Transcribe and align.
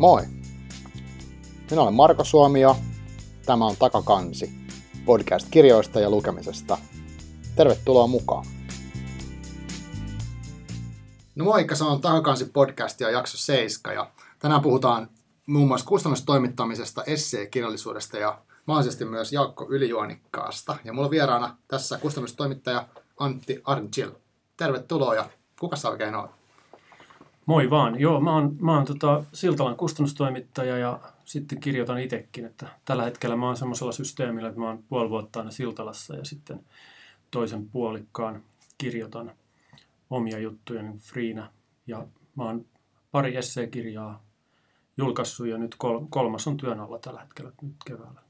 Moi! 0.00 0.22
Minä 1.70 1.82
olen 1.82 1.94
Marko 1.94 2.24
Suomio. 2.24 2.76
Tämä 3.46 3.66
on 3.66 3.76
Takakansi, 3.78 4.50
podcast 5.04 5.48
kirjoista 5.50 6.00
ja 6.00 6.10
lukemisesta. 6.10 6.78
Tervetuloa 7.56 8.06
mukaan! 8.06 8.46
No 11.34 11.44
moikka, 11.44 11.74
se 11.74 11.84
on 11.84 12.00
Takakansi 12.00 12.44
podcast 12.44 13.00
ja 13.00 13.10
jakso 13.10 13.38
7. 13.38 13.94
Ja 13.94 14.10
tänään 14.38 14.60
puhutaan 14.60 15.08
muun 15.46 15.68
muassa 15.68 15.86
kustannustoimittamisesta, 15.86 17.04
esseekirjallisuudesta 17.04 18.18
ja 18.18 18.42
mahdollisesti 18.66 19.04
myös 19.04 19.32
Jaakko 19.32 19.66
Ylijuonikkaasta. 19.68 20.76
Ja 20.84 20.92
mulla 20.92 21.06
on 21.06 21.10
vieraana 21.10 21.56
tässä 21.68 21.98
kustannustoimittaja 21.98 22.88
Antti 23.18 23.60
Arnchill. 23.64 24.10
Tervetuloa 24.56 25.14
ja 25.14 25.30
kuka 25.60 25.76
sä 25.76 25.90
oikein 25.90 26.14
oot? 26.14 26.39
Moi 27.50 27.70
vaan. 27.70 28.00
Joo, 28.00 28.20
mä 28.20 28.34
oon, 28.34 28.56
mä 28.60 28.74
oon 28.74 28.84
tota, 28.84 29.24
Siltalan 29.32 29.76
kustannustoimittaja 29.76 30.78
ja 30.78 31.00
sitten 31.24 31.60
kirjoitan 31.60 31.98
itsekin. 31.98 32.44
Että 32.44 32.68
tällä 32.84 33.04
hetkellä 33.04 33.36
mä 33.36 33.46
oon 33.46 33.56
semmoisella 33.56 33.92
systeemillä, 33.92 34.48
että 34.48 34.60
mä 34.60 34.66
oon 34.66 34.84
puoli 34.88 35.10
vuotta 35.10 35.38
aina 35.38 35.50
Siltalassa 35.50 36.16
ja 36.16 36.24
sitten 36.24 36.64
toisen 37.30 37.68
puolikkaan 37.68 38.42
kirjoitan 38.78 39.32
omia 40.10 40.38
juttuja 40.38 40.82
niin 40.82 40.98
friina. 40.98 41.52
Ja 41.86 42.06
mä 42.36 42.44
oon 42.44 42.64
pari 43.12 43.36
esseekirjaa 43.36 44.22
julkaissut 44.96 45.46
ja 45.46 45.58
nyt 45.58 45.74
kol, 45.78 46.00
kolmas 46.10 46.46
on 46.46 46.56
työn 46.56 46.80
alla 46.80 46.98
tällä 46.98 47.20
hetkellä 47.20 47.52
nyt 47.62 47.76
keväällä. 47.86 48.20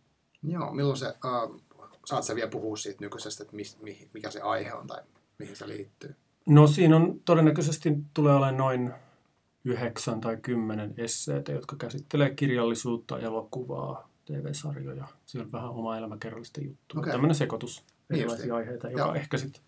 Joo, 0.42 0.72
milloin 0.72 0.98
se, 0.98 1.06
äh, 1.06 1.60
saat 2.06 2.24
sä 2.24 2.34
vielä 2.34 2.50
puhua 2.50 2.76
siitä 2.76 3.00
nykyisestä, 3.00 3.42
että 3.42 3.56
mis, 3.56 3.78
mikä 4.14 4.30
se 4.30 4.40
aihe 4.40 4.74
on 4.74 4.86
tai 4.86 5.02
mihin 5.38 5.56
se 5.56 5.68
liittyy? 5.68 6.16
No 6.46 6.66
siinä 6.66 6.96
on 6.96 7.20
todennäköisesti 7.24 7.96
tulee 8.14 8.34
olemaan 8.34 8.56
noin 8.56 8.92
yhdeksän 9.64 10.20
tai 10.20 10.36
kymmenen 10.36 10.94
esseitä, 10.96 11.52
jotka 11.52 11.76
käsittelee 11.76 12.34
kirjallisuutta, 12.34 13.18
elokuvaa, 13.18 14.10
TV-sarjoja. 14.24 15.08
Siellä 15.26 15.46
on 15.46 15.52
vähän 15.52 15.70
oma 15.70 15.96
elämäkerrallista 15.96 16.60
juttua. 16.60 17.00
Okay. 17.00 17.12
Tämmöinen 17.12 17.34
sekoitus 17.34 17.84
niin 18.08 18.20
erilaisia 18.20 18.44
niin 18.44 18.54
aiheita, 18.54 18.90
joka 18.90 19.02
Joo. 19.02 19.14
ehkä 19.14 19.38
sitten 19.38 19.62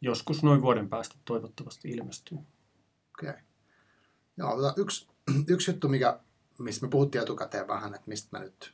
joskus 0.00 0.42
noin 0.42 0.62
vuoden 0.62 0.88
päästä 0.88 1.16
toivottavasti 1.24 1.90
ilmestyy. 1.90 2.38
Okei. 3.18 3.30
Okay. 3.30 3.42
Joo, 4.36 4.56
tota, 4.56 4.74
yksi, 4.76 5.08
yksi 5.48 5.70
juttu, 5.70 5.88
mikä, 5.88 6.20
mistä 6.58 6.86
me 6.86 6.90
puhuttiin 6.90 7.22
etukäteen 7.22 7.68
vähän, 7.68 7.94
että 7.94 8.08
mistä 8.08 8.28
mä 8.38 8.44
nyt 8.44 8.73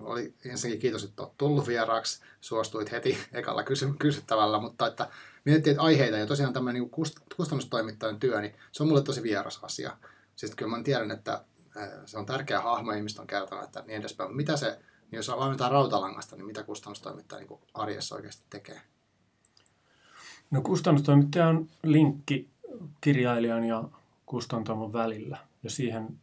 oli 0.00 0.34
ensinnäkin 0.44 0.80
kiitos, 0.80 1.04
että 1.04 1.22
olet 1.22 1.38
tullut 1.38 1.68
vieraaksi, 1.68 2.22
suostuit 2.40 2.92
heti 2.92 3.18
ekalla 3.32 3.62
kysy- 3.62 3.94
kysyttävällä, 3.98 4.60
mutta 4.60 4.86
että 4.86 5.10
mietittiin 5.44 5.72
että 5.72 5.82
aiheita 5.82 6.16
ja 6.16 6.26
tosiaan 6.26 6.52
tämmöinen 6.52 6.82
niin 6.82 7.08
kustannustoimittajan 7.36 8.20
työ, 8.20 8.40
niin 8.40 8.54
se 8.72 8.82
on 8.82 8.88
mulle 8.88 9.02
tosi 9.02 9.22
vieras 9.22 9.58
asia. 9.62 9.96
Siis 10.36 10.54
kyllä 10.54 10.76
mä 10.76 10.82
tiedän, 10.82 11.10
että 11.10 11.44
se 12.06 12.18
on 12.18 12.26
tärkeä 12.26 12.60
hahmo, 12.60 12.92
ihmiset 12.92 13.18
on 13.18 13.26
kertonut, 13.26 13.64
että 13.64 13.84
niin 13.86 14.00
edespäin. 14.00 14.36
Mitä 14.36 14.56
se, 14.56 14.78
niin 15.10 15.16
jos 15.16 15.28
valmitaan 15.28 15.72
rautalangasta, 15.72 16.36
niin 16.36 16.46
mitä 16.46 16.62
kustannustoimittaja 16.62 17.40
niin 17.40 17.60
arjessa 17.74 18.14
oikeasti 18.14 18.42
tekee? 18.50 18.80
No 20.50 20.60
kustannustoimittaja 20.60 21.48
on 21.48 21.68
linkki 21.82 22.48
kirjailijan 23.00 23.64
ja 23.64 23.84
kustantamon 24.26 24.92
välillä 24.92 25.38
ja 25.62 25.70
siihen 25.70 26.20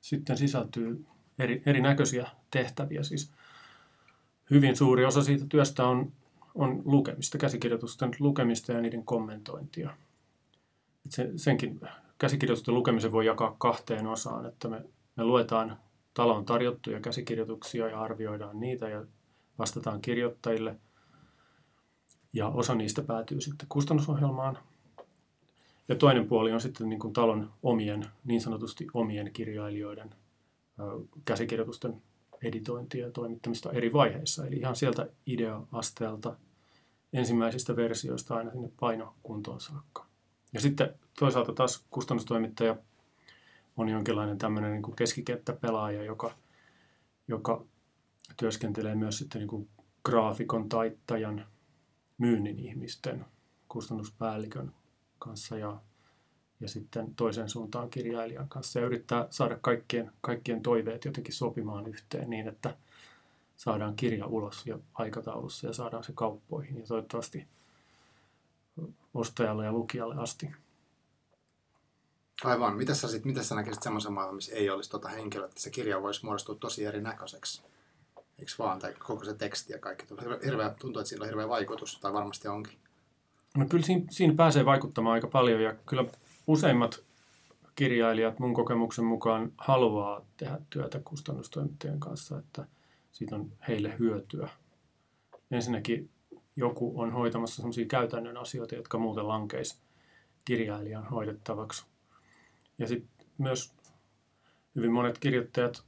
sitten 0.00 0.36
sisältyy 0.36 1.06
eri, 1.38 1.62
erinäköisiä 1.66 2.30
tehtäviä. 2.54 3.02
Siis 3.02 3.32
hyvin 4.50 4.76
suuri 4.76 5.04
osa 5.04 5.22
siitä 5.22 5.44
työstä 5.48 5.86
on, 5.86 6.12
on 6.54 6.82
lukemista, 6.84 7.38
käsikirjoitusten 7.38 8.10
lukemista 8.18 8.72
ja 8.72 8.80
niiden 8.80 9.04
kommentointia. 9.04 9.90
Et 11.06 11.12
se, 11.12 11.32
senkin 11.36 11.80
käsikirjoitusten 12.18 12.74
lukemisen 12.74 13.12
voi 13.12 13.26
jakaa 13.26 13.56
kahteen 13.58 14.06
osaan, 14.06 14.46
että 14.46 14.68
me, 14.68 14.84
me 15.16 15.24
luetaan 15.24 15.76
talon 16.14 16.44
tarjottuja 16.44 17.00
käsikirjoituksia 17.00 17.88
ja 17.88 18.00
arvioidaan 18.00 18.60
niitä 18.60 18.88
ja 18.88 19.04
vastataan 19.58 20.00
kirjoittajille. 20.00 20.76
Ja 22.32 22.48
osa 22.48 22.74
niistä 22.74 23.02
päätyy 23.02 23.40
sitten 23.40 23.68
kustannusohjelmaan. 23.68 24.58
Ja 25.88 25.94
toinen 25.94 26.28
puoli 26.28 26.52
on 26.52 26.60
sitten 26.60 26.88
niin 26.88 27.00
kuin 27.00 27.12
talon 27.12 27.52
omien, 27.62 28.06
niin 28.24 28.40
sanotusti 28.40 28.86
omien 28.94 29.30
kirjailijoiden 29.32 30.14
käsikirjoitusten 31.24 32.02
editointia 32.44 33.06
ja 33.06 33.12
toimittamista 33.12 33.72
eri 33.72 33.92
vaiheissa. 33.92 34.46
Eli 34.46 34.56
ihan 34.56 34.76
sieltä 34.76 35.08
idea-asteelta 35.26 36.36
ensimmäisistä 37.12 37.76
versioista 37.76 38.34
aina 38.34 38.50
sinne 38.50 38.70
painokuntoon 38.80 39.60
saakka. 39.60 40.06
Ja 40.52 40.60
sitten 40.60 40.94
toisaalta 41.18 41.52
taas 41.52 41.84
kustannustoimittaja 41.90 42.76
on 43.76 43.88
jonkinlainen 43.88 44.38
tämmöinen 44.38 44.72
niin 44.72 44.82
kuin 44.82 44.96
keskikenttäpelaaja, 44.96 46.02
joka, 46.04 46.34
joka 47.28 47.64
työskentelee 48.36 48.94
myös 48.94 49.18
sitten 49.18 49.38
niin 49.38 49.48
kuin 49.48 49.68
graafikon 50.04 50.68
taittajan, 50.68 51.46
myynnin 52.18 52.58
ihmisten, 52.58 53.24
kustannuspäällikön 53.68 54.72
kanssa 55.18 55.58
ja 55.58 55.80
ja 56.64 56.68
sitten 56.68 57.14
toisen 57.14 57.48
suuntaan 57.48 57.90
kirjailijan 57.90 58.48
kanssa 58.48 58.80
ja 58.80 58.86
yrittää 58.86 59.26
saada 59.30 59.58
kaikkien, 59.60 60.12
kaikkien 60.20 60.62
toiveet 60.62 61.04
jotenkin 61.04 61.34
sopimaan 61.34 61.86
yhteen 61.86 62.30
niin, 62.30 62.48
että 62.48 62.76
saadaan 63.56 63.96
kirja 63.96 64.26
ulos 64.26 64.66
ja 64.66 64.78
aikataulussa 64.94 65.66
ja 65.66 65.72
saadaan 65.72 66.04
se 66.04 66.12
kauppoihin 66.14 66.78
ja 66.78 66.86
toivottavasti 66.86 67.46
ostajalle 69.14 69.64
ja 69.64 69.72
lukijalle 69.72 70.16
asti. 70.18 70.50
Aivan. 72.44 72.76
Mitä 72.76 72.94
sä, 72.94 73.08
sit, 73.08 73.24
mitä 73.24 73.42
sä 73.42 73.54
näkisit 73.54 73.82
semmoisen 73.82 74.12
maailman, 74.12 74.34
missä 74.34 74.54
ei 74.54 74.70
olisi 74.70 74.90
tuota 74.90 75.08
henkilöä, 75.08 75.46
että 75.46 75.60
se 75.60 75.70
kirja 75.70 76.02
voisi 76.02 76.24
muodostua 76.24 76.54
tosi 76.54 76.84
erinäköiseksi? 76.84 77.62
Eikö 78.38 78.52
vaan? 78.58 78.78
Tai 78.78 78.94
koko 78.94 79.24
se 79.24 79.34
teksti 79.34 79.72
ja 79.72 79.78
kaikki. 79.78 80.06
Hirveä, 80.44 80.74
tuntuu, 80.80 81.00
että 81.00 81.08
sillä 81.08 81.22
on 81.22 81.28
hirveä 81.28 81.48
vaikutus, 81.48 81.98
tai 82.00 82.12
varmasti 82.12 82.48
onkin. 82.48 82.78
No 83.56 83.66
kyllä 83.68 83.86
siinä, 83.86 84.04
siinä 84.10 84.34
pääsee 84.34 84.64
vaikuttamaan 84.64 85.14
aika 85.14 85.26
paljon, 85.26 85.62
ja 85.62 85.74
kyllä 85.86 86.04
useimmat 86.46 87.04
kirjailijat 87.74 88.38
mun 88.38 88.54
kokemuksen 88.54 89.04
mukaan 89.04 89.52
haluaa 89.58 90.24
tehdä 90.36 90.58
työtä 90.70 91.00
kustannustoimittajien 91.04 92.00
kanssa, 92.00 92.38
että 92.38 92.66
siitä 93.12 93.36
on 93.36 93.52
heille 93.68 93.98
hyötyä. 93.98 94.48
Ensinnäkin 95.50 96.10
joku 96.56 97.00
on 97.00 97.12
hoitamassa 97.12 97.56
sellaisia 97.56 97.86
käytännön 97.86 98.36
asioita, 98.36 98.74
jotka 98.74 98.98
muuten 98.98 99.28
lankeisi 99.28 99.78
kirjailijan 100.44 101.04
hoidettavaksi. 101.08 101.84
Ja 102.78 102.88
sitten 102.88 103.26
myös 103.38 103.74
hyvin 104.74 104.92
monet 104.92 105.18
kirjoittajat 105.18 105.84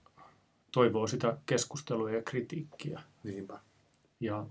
toivoo 0.72 1.06
sitä 1.06 1.36
keskustelua 1.46 2.10
ja 2.10 2.22
kritiikkiä. 2.22 3.00
Niinpä. 3.24 3.60
Ja 4.20 4.46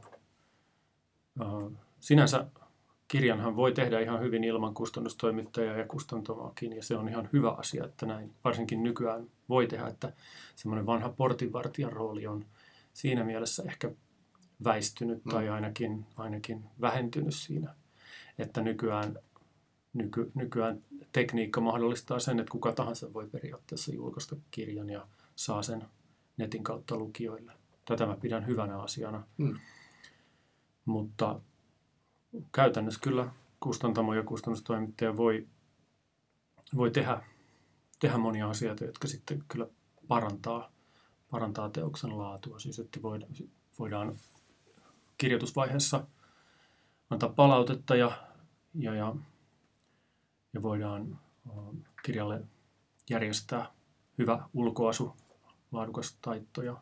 uh, 1.42 1.72
sinänsä 2.00 2.46
kirjanhan 3.16 3.56
voi 3.56 3.72
tehdä 3.72 4.00
ihan 4.00 4.22
hyvin 4.22 4.44
ilman 4.44 4.74
kustannustoimittajaa 4.74 5.78
ja 5.78 5.88
kustantomakin, 5.88 6.74
ja 6.74 6.84
se 6.84 6.98
on 6.98 7.10
ihan 7.10 7.30
hyvä 7.34 7.52
asia, 7.52 7.86
että 7.86 8.06
näin 8.06 8.34
varsinkin 8.44 8.84
nykyään 8.84 9.28
voi 9.50 9.68
tehdä, 9.68 9.88
että 9.88 10.14
semmoinen 10.56 10.86
vanha 10.86 11.10
portinvartijan 11.10 11.94
rooli 11.94 12.28
on 12.28 12.46
siinä 12.94 13.24
mielessä 13.24 13.64
ehkä 13.64 13.92
väistynyt 14.64 15.26
mm. 15.26 15.32
tai 15.32 15.50
ainakin, 15.50 16.06
ainakin 16.16 16.64
vähentynyt 16.82 17.36
siinä, 17.36 17.76
että 18.40 18.62
nykyään, 18.62 19.20
nyky, 19.94 20.32
nykyään 20.34 20.82
tekniikka 21.12 21.62
mahdollistaa 21.62 22.20
sen, 22.20 22.40
että 22.40 22.52
kuka 22.52 22.72
tahansa 22.72 23.14
voi 23.14 23.28
periaatteessa 23.28 23.94
julkaista 23.94 24.36
kirjan 24.52 24.90
ja 24.90 25.08
saa 25.36 25.64
sen 25.64 25.84
netin 26.38 26.64
kautta 26.64 26.98
lukijoille. 26.98 27.52
Tätä 27.86 28.06
mä 28.06 28.18
pidän 28.18 28.48
hyvänä 28.48 28.78
asiana. 28.78 29.24
Mm. 29.38 29.60
Mutta 30.86 31.40
käytännössä 32.52 33.00
kyllä 33.04 33.32
kustantamo 33.60 34.14
ja 34.14 34.24
kustannustoimittaja 34.24 35.18
voi, 35.18 35.48
voi 36.76 36.92
tehdä, 36.92 37.22
tehdä 38.00 38.18
monia 38.18 38.50
asioita, 38.50 38.86
jotka 38.86 39.08
sitten 39.08 39.44
kyllä 39.48 39.68
parantaa, 40.08 40.72
parantaa 41.32 41.70
teoksen 41.70 42.18
laatua. 42.18 42.60
Siis 42.60 42.80
että 42.80 43.00
voidaan, 43.80 44.16
kirjoitusvaiheessa 45.18 46.08
antaa 47.10 47.30
palautetta 47.30 47.96
ja, 47.96 48.12
ja, 48.74 48.96
ja, 48.96 49.16
ja 50.54 50.62
voidaan 50.62 51.20
kirjalle 52.04 52.42
järjestää 53.10 53.72
hyvä 54.18 54.50
ulkoasu, 54.54 55.16
laadukas 55.72 56.18
taitto 56.22 56.62
ja, 56.62 56.82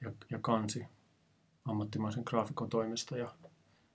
ja, 0.00 0.12
ja 0.30 0.38
kansi 0.38 0.86
ammattimaisen 1.64 2.22
graafikon 2.26 2.68
toimesta 2.68 3.16
ja 3.16 3.34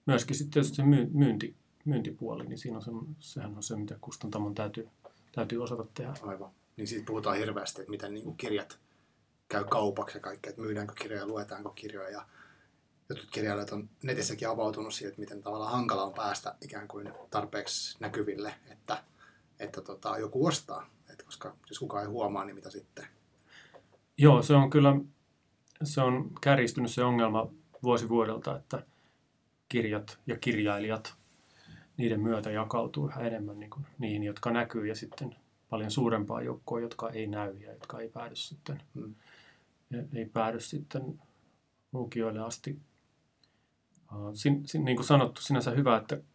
myöskin 0.10 0.36
sitten 0.36 0.52
tietysti 0.52 0.76
se 0.76 0.84
myynti, 1.14 1.56
myyntipuoli, 1.86 2.48
niin 2.48 2.58
siinä 2.58 2.78
on 2.78 2.84
se, 2.84 2.92
sehän 3.20 3.56
on 3.56 3.64
se, 3.64 3.76
mitä 3.76 3.98
kustantamon 4.02 4.56
täytyy, 4.56 4.90
täytyy 5.32 5.64
osata 5.64 5.86
tehdä. 5.94 6.14
Aivan. 6.22 6.52
Niin 6.78 6.88
siitä 6.88 7.06
puhutaan 7.06 7.38
hirveästi, 7.38 7.82
että 7.82 7.92
miten 7.92 8.14
niin 8.14 8.38
kirjat 8.38 8.80
käy 9.50 9.64
kaupaksi 9.64 10.18
ja 10.18 10.22
kaikkea, 10.22 10.50
että 10.50 10.62
myydäänkö 10.62 10.94
kirjoja, 11.02 11.28
luetaanko 11.28 11.70
kirjoja. 11.70 12.10
Ja 12.10 12.26
jotkut 13.10 13.30
kirjailijat 13.32 13.72
on 13.72 13.90
netissäkin 14.04 14.50
avautunut 14.50 14.94
siitä, 14.94 15.10
että 15.10 15.20
miten 15.20 15.42
tavallaan 15.42 15.72
hankala 15.72 16.04
on 16.04 16.14
päästä 16.14 16.56
ikään 16.62 16.88
kuin 16.88 17.12
tarpeeksi 17.30 17.98
näkyville, 18.00 18.54
että, 18.72 19.04
että 19.60 19.82
tota, 19.82 20.18
joku 20.18 20.46
ostaa. 20.46 20.90
Että 21.10 21.26
koska 21.26 21.56
jos 21.70 21.80
kukaan 21.80 22.04
ei 22.04 22.10
huomaa, 22.10 22.46
niin 22.46 22.56
mitä 22.56 22.70
sitten? 22.70 23.06
Joo, 24.18 24.42
se 24.42 24.54
on 24.54 24.70
kyllä, 24.70 24.96
se 25.84 26.02
on 26.02 26.32
kärjistynyt 26.42 26.92
se 26.92 27.04
ongelma 27.04 27.52
vuosi 27.84 28.10
vuodelta, 28.10 28.58
että 28.58 28.84
kirjat 29.70 30.20
ja 30.28 30.38
kirjailijat, 30.38 31.14
niiden 31.98 32.22
myötä 32.22 32.52
jakautuu 32.52 33.08
yhä 33.08 33.22
enemmän 33.22 33.60
niin 33.60 33.70
kuin 33.70 33.86
niihin, 34.00 34.24
jotka 34.24 34.52
näkyy 34.52 34.88
ja 34.88 34.96
sitten 34.96 35.36
paljon 35.70 35.92
suurempaa 35.92 36.42
joukkoa, 36.42 36.80
jotka 36.80 37.10
ei 37.10 37.28
näy 37.28 37.58
ja 37.58 37.74
jotka 37.74 38.00
ei 38.00 38.10
päädy 38.10 38.36
sitten, 38.36 38.82
Hmm. 38.96 39.16
ei 40.14 40.26
päädy 40.26 40.60
sitten 40.60 41.22
lukijoille 41.94 42.40
asti. 42.40 42.80
Sin, 44.34 44.68
sin, 44.68 44.86
niin 44.86 44.98
kuin 44.98 45.06
sanottu, 45.06 45.42
sinänsä 45.42 45.72
hyvä, 45.72 45.98
että, 45.98 46.16
että 46.16 46.28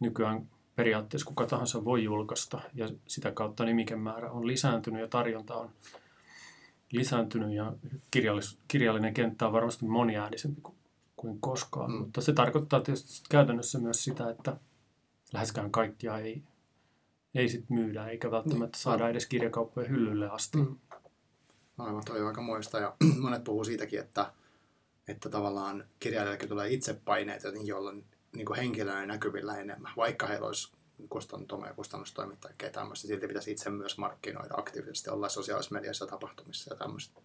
nykyään 0.00 0.48
periaatteessa 0.76 1.28
kuka 1.28 1.46
tahansa 1.46 1.84
voi 1.84 2.04
julkaista 2.04 2.60
ja 2.74 2.88
sitä 3.06 3.32
kautta 3.32 3.64
nimikemäärä 3.64 4.30
on 4.30 4.46
lisääntynyt 4.46 5.00
ja 5.00 5.08
tarjonta 5.08 5.54
on 5.54 5.70
lisääntynyt 6.92 7.52
ja 7.52 7.72
kirjallis, 8.10 8.58
kirjallinen 8.68 9.14
kenttä 9.14 9.46
on 9.46 9.52
varmasti 9.52 9.86
moniäänisempi 9.86 10.60
kuin, 10.60 10.76
kuin 11.22 11.40
koskaan. 11.40 11.90
Mm. 11.90 11.96
Mm. 11.96 12.00
Mutta 12.00 12.20
se 12.20 12.32
tarkoittaa 12.32 12.80
tietysti 12.80 13.22
käytännössä 13.30 13.78
myös 13.78 14.04
sitä, 14.04 14.30
että 14.30 14.56
läheskään 15.32 15.70
kaikkia 15.70 16.18
ei, 16.18 16.42
ei 17.34 17.48
sit 17.48 17.70
myydä 17.70 18.06
eikä 18.06 18.30
välttämättä 18.30 18.76
Niin, 18.76 18.82
saada 18.82 19.08
edes 19.08 19.26
kirjakauppojen 19.26 19.90
hyllylle 19.90 20.30
asti. 20.30 20.58
Mm. 20.58 20.78
Aivan, 21.78 22.02
toi 22.04 22.20
on 22.20 22.26
aika 22.26 22.42
muista. 22.42 22.78
Ja 22.78 22.96
monet 23.22 23.44
puhuu 23.44 23.64
siitäkin, 23.64 24.00
että, 24.00 24.32
että 25.08 25.28
tavallaan 25.28 25.84
kirjailijallakin 26.00 26.48
tulee 26.48 26.68
itsepaineet, 26.68 27.42
joilla 27.64 27.90
on 27.90 28.04
niin 28.36 28.46
kuin 28.46 28.56
henkilöiden 28.56 29.08
näkyvillä 29.08 29.58
enemmän. 29.58 29.92
Vaikka 29.96 30.26
heillä 30.26 30.46
olisi 30.46 30.72
kustannustoma 31.08 31.66
ja 31.66 31.74
kustannustoimittajia 31.74 32.56
ja 32.62 32.70
tämmöistä, 32.70 33.08
silti 33.08 33.28
pitäisi 33.28 33.52
itse 33.52 33.70
myös 33.70 33.98
markkinoida 33.98 34.54
aktiivisesti, 34.56 35.10
olla 35.10 35.28
sosiaalisessa 35.28 35.74
mediassa 35.74 36.06
tapahtumissa 36.06 36.72
ja 36.72 36.78
tämmöistä. 36.78 37.20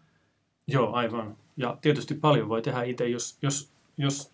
Joo, 0.68 0.94
aivan. 0.94 1.38
Ja 1.58 1.78
tietysti 1.82 2.14
paljon 2.16 2.50
voi 2.50 2.62
tehdä 2.62 2.84
itse, 2.84 3.08
jos, 3.08 3.38
jos, 3.42 3.72
jos 3.98 4.32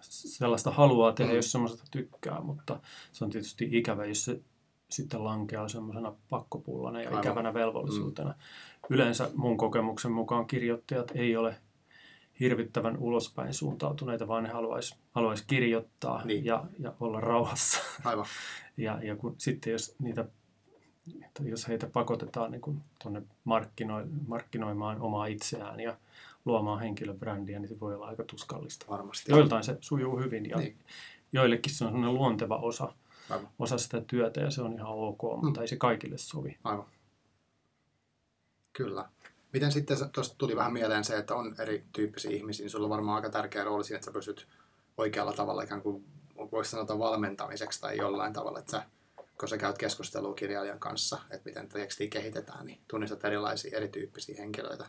sellaista 0.00 0.70
haluaa 0.70 1.12
tehdä, 1.12 1.30
Mm. 1.30 1.34
mm. 1.34 1.36
jos 1.38 1.52
semmoista 1.52 1.84
tykkää, 1.90 2.40
mutta 2.40 2.80
se 3.12 3.24
on 3.24 3.30
tietysti 3.30 3.68
ikävä, 3.72 4.04
jos 4.04 4.24
se 4.24 4.40
sitten 4.90 5.24
lankeaa 5.24 5.68
semmoisena 5.68 6.12
pakkopullana 6.30 7.00
ja 7.02 7.08
Aivan. 7.08 7.20
ikävänä 7.22 7.54
velvollisuutena. 7.54 8.34
Yleensä 8.90 9.30
mun 9.34 9.56
kokemuksen 9.56 10.12
mukaan 10.12 10.46
kirjoittajat 10.46 11.12
ei 11.14 11.36
ole 11.36 11.56
hirvittävän 12.40 12.96
ulospäin 12.98 13.54
suuntautuneita, 13.54 14.28
vaan 14.28 14.42
ne 14.42 14.48
haluaisi 14.50 14.96
haluais 15.12 15.42
kirjoittaa 15.42 16.24
Niin. 16.24 16.44
ja, 16.44 16.64
ja 16.78 16.92
olla 17.00 17.20
rauhassa. 17.20 17.78
Aivan. 18.04 18.26
Ja, 18.76 18.98
ja 19.02 19.16
kun, 19.16 19.34
sitten 19.38 19.72
jos, 19.72 19.94
niitä, 19.98 20.24
jos 21.40 21.68
heitä 21.68 21.86
pakotetaan 21.86 22.50
niin 22.50 22.82
tuonne 23.02 23.22
markkinoi, 23.44 24.04
markkinoimaan 24.28 25.00
omaa 25.00 25.26
itseään 25.26 25.80
ja 25.80 25.96
luomaan 26.44 26.80
henkilöbrändiä, 26.80 27.58
niin 27.58 27.68
se 27.68 27.80
voi 27.80 27.94
olla 27.94 28.06
aika 28.06 28.24
tuskallista. 28.24 28.86
Varmasti. 28.88 29.32
Joiltain 29.32 29.64
se 29.64 29.76
sujuu 29.80 30.18
hyvin 30.18 30.48
ja 30.48 30.56
Niin. 30.58 30.78
joillekin 31.32 31.74
se 31.74 31.84
on 31.84 31.90
sellainen 31.90 32.14
luonteva 32.14 32.56
osa, 32.56 32.92
Aivan. 33.30 33.48
osa 33.58 33.78
sitä 33.78 34.00
työtä 34.00 34.40
ja 34.40 34.50
se 34.50 34.62
on 34.62 34.72
ihan 34.72 34.88
ok, 34.88 35.20
mutta 35.42 35.60
ei 35.60 35.68
se 35.68 35.76
kaikille 35.76 36.18
sovi. 36.18 36.58
Aivan. 36.64 36.86
Kyllä. 38.72 39.08
Miten 39.52 39.72
sitten, 39.72 39.96
tuosta 40.12 40.34
tuli 40.38 40.56
vähän 40.56 40.72
mieleen 40.72 41.04
se, 41.04 41.16
että 41.16 41.34
on 41.34 41.54
erityyppisiä 41.58 42.30
ihmisiä, 42.30 42.64
niin 42.64 42.70
sulla 42.70 42.86
on 42.86 42.90
varmaan 42.90 43.16
aika 43.16 43.30
tärkeä 43.30 43.64
rooli 43.64 43.84
siinä, 43.84 43.96
että 43.96 44.04
sä 44.04 44.12
pysyt 44.12 44.46
oikealla 44.96 45.32
tavalla 45.32 45.62
ikään 45.62 45.82
kuin, 45.82 46.04
voisi 46.52 46.70
sanoa 46.70 46.98
valmentamiseksi 46.98 47.80
tai 47.80 47.96
jollain 47.96 48.32
tavalla, 48.32 48.58
että 48.58 48.70
sä, 48.70 48.82
kun 49.40 49.48
sä 49.48 49.58
käyt 49.58 49.78
keskustelua 49.78 50.34
kirjailijan 50.34 50.78
kanssa, 50.80 51.18
että 51.30 51.48
miten 51.48 51.68
tekstiä 51.68 52.08
kehitetään, 52.08 52.66
niin 52.66 52.78
tunnistat 52.88 53.24
erilaisia 53.24 53.76
erityyppisiä 53.76 54.36
henkilöitä. 54.38 54.86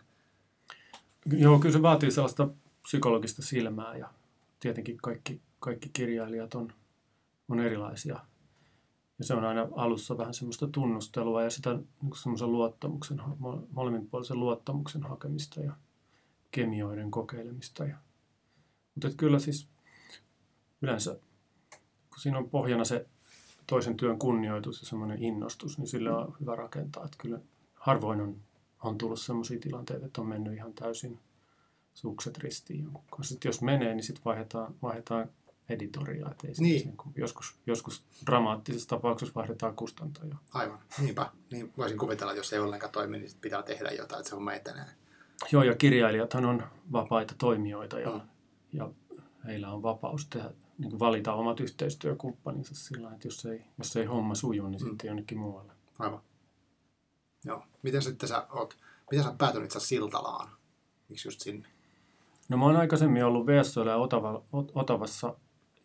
Joo, 1.26 1.60
kyllä 1.60 1.74
se 1.74 1.82
vaatii 1.82 2.12
sellaista 2.12 2.50
psykologista 2.82 3.42
silmää 3.42 3.98
ja 3.98 4.10
tietenkin 4.60 4.98
kaikki, 4.98 5.42
kaikki 5.60 5.90
kirjailijat 5.94 6.56
on, 6.56 6.74
on 7.50 7.60
erilaisia. 7.60 8.20
Ja 9.20 9.26
se 9.26 9.34
on 9.34 9.46
aina 9.46 9.68
alussa 9.72 10.18
vähän 10.18 10.34
semmoista 10.34 10.68
tunnustelua 10.68 11.44
ja 11.44 11.50
sitä 11.50 11.74
niin 11.74 12.16
semmoisen 12.22 12.52
luottamuksen, 12.52 13.20
mo- 13.20 13.68
molemminpuolisen 13.72 14.40
luottamuksen 14.40 15.04
hakemista 15.04 15.60
ja 15.60 15.74
kemioiden 16.52 17.12
kokeilemista. 17.12 17.86
Ja, 17.86 17.98
mutta 18.96 19.10
kyllä 19.18 19.40
siis 19.40 19.70
yleensä, 20.82 21.20
kun 22.10 22.20
siinä 22.20 22.38
on 22.38 22.50
pohjana 22.50 22.86
se 22.86 23.08
toisen 23.68 23.98
työn 23.98 24.20
kunnioitus 24.20 24.82
ja 24.82 24.88
semmoinen 24.88 25.24
innostus, 25.24 25.78
niin 25.78 25.88
sillä 25.88 26.18
on 26.18 26.36
hyvä 26.40 26.56
rakentaa. 26.56 27.06
Että 27.06 27.18
kyllä 27.18 27.40
harvoin 27.74 28.22
on, 28.22 28.36
on 28.84 28.98
tullut 28.98 29.20
semmoisia 29.20 29.60
tilanteita, 29.60 30.06
että 30.06 30.22
on 30.22 30.28
mennyt 30.28 30.54
ihan 30.54 30.74
täysin 30.74 31.20
sukset 31.94 32.38
ristiin 32.38 32.84
jonkun 32.84 33.04
kanssa. 33.12 33.34
Sitten 33.34 33.50
jos 33.50 33.62
menee, 33.62 33.94
niin 33.96 34.04
sitten 34.04 34.24
vaihdetaan, 34.26 34.76
vaihdetaan 34.82 35.30
editoria. 35.70 36.28
Ei 36.44 36.54
Niin. 36.60 36.86
niin 36.86 36.98
kuin 36.98 37.14
joskus, 37.18 37.56
joskus 37.68 38.04
dramaattisessa 38.26 38.90
tapauksessa 38.90 39.36
vaihdetaan 39.36 39.76
kustantajaa. 39.76 40.40
Aivan, 40.54 40.80
niinpä. 41.02 41.30
Niin 41.52 41.74
voisin 41.78 41.98
kuvitella, 41.98 42.32
että 42.32 42.40
jos 42.40 42.54
ei 42.54 42.60
ollenkaan 42.60 42.92
toimi, 42.92 43.18
niin 43.20 43.30
sit 43.30 43.42
pitää 43.42 43.64
tehdä 43.64 43.92
jotain, 43.92 44.20
että 44.20 44.30
se 44.30 44.36
homma 44.36 44.54
etenee. 44.54 44.86
Joo, 45.52 45.64
ja 45.64 45.76
kirjailijathan 45.76 46.46
on 46.46 46.64
vapaita 46.92 47.36
toimijoita 47.38 48.00
ja, 48.00 48.10
Mm. 48.12 48.22
ja 48.74 48.90
heillä 49.46 49.72
on 49.74 49.84
vapaus 49.84 50.26
tehdä, 50.26 50.52
niin 50.78 50.90
kuin 50.90 51.00
valita 51.00 51.34
omat 51.34 51.60
yhteistyökumppaninsa 51.60 52.76
sillä 52.76 53.12
että 53.14 53.28
jos 53.28 53.46
ei, 53.46 53.62
jos 53.78 53.96
ei 53.96 54.06
homma 54.06 54.36
suju, 54.36 54.68
niin 54.68 54.82
Mm. 54.82 54.88
sitten 54.90 55.08
jonnekin 55.08 55.38
muualle. 55.38 55.74
Aivan. 56.00 56.22
Joo. 57.46 57.64
Miten 57.84 58.02
sitten 58.02 58.30
sä 58.30 58.48
oot, 58.52 58.78
miten 59.12 59.26
sä 59.26 59.36
päätynyt 59.38 59.72
asiassa 59.72 59.88
Siltalaan? 59.88 60.50
Miksi 61.10 61.28
just 61.28 61.42
sinne? 61.42 61.68
No 62.50 62.58
mä 62.58 62.66
oon 62.66 62.76
aikaisemmin 62.76 63.26
ollut 63.26 63.48
VSOilla 63.48 63.92
ja 63.92 63.98
Otava, 63.98 64.34
Ot- 64.34 64.72
Otavassa 64.76 65.36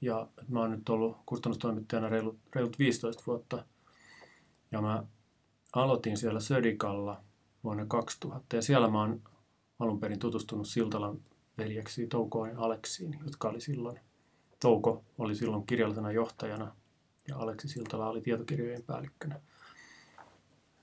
ja 0.01 0.29
mä 0.49 0.61
oon 0.61 0.71
nyt 0.71 0.89
ollut 0.89 1.17
kustannustoimittajana 1.27 2.09
reilut, 2.09 2.39
reilut 2.55 2.79
15 2.79 3.23
vuotta. 3.27 3.65
Ja 4.73 4.81
mä 4.83 5.05
aloitin 5.73 6.17
siellä 6.17 6.41
Södikalla 6.41 7.21
vuonna 7.65 7.87
2000 7.87 8.57
ja 8.57 8.63
siellä 8.63 8.91
mä 8.91 9.01
oon 9.01 9.23
alun 9.79 10.01
perin 10.01 10.19
tutustunut 10.19 10.69
Siltalan 10.69 11.21
veljeksiin 11.59 12.09
Toukoon 12.09 12.49
ja 12.49 12.59
Aleksiin, 12.59 13.19
jotka 13.25 13.49
oli 13.49 13.61
silloin, 13.61 14.01
Touko 14.61 15.05
oli 15.19 15.35
silloin 15.35 15.67
kirjallisena 15.67 16.13
johtajana 16.13 16.77
ja 17.29 17.37
Aleksi 17.37 17.69
Siltala 17.69 18.09
oli 18.09 18.21
tietokirjojen 18.21 18.83
päällikkönä. 18.83 19.41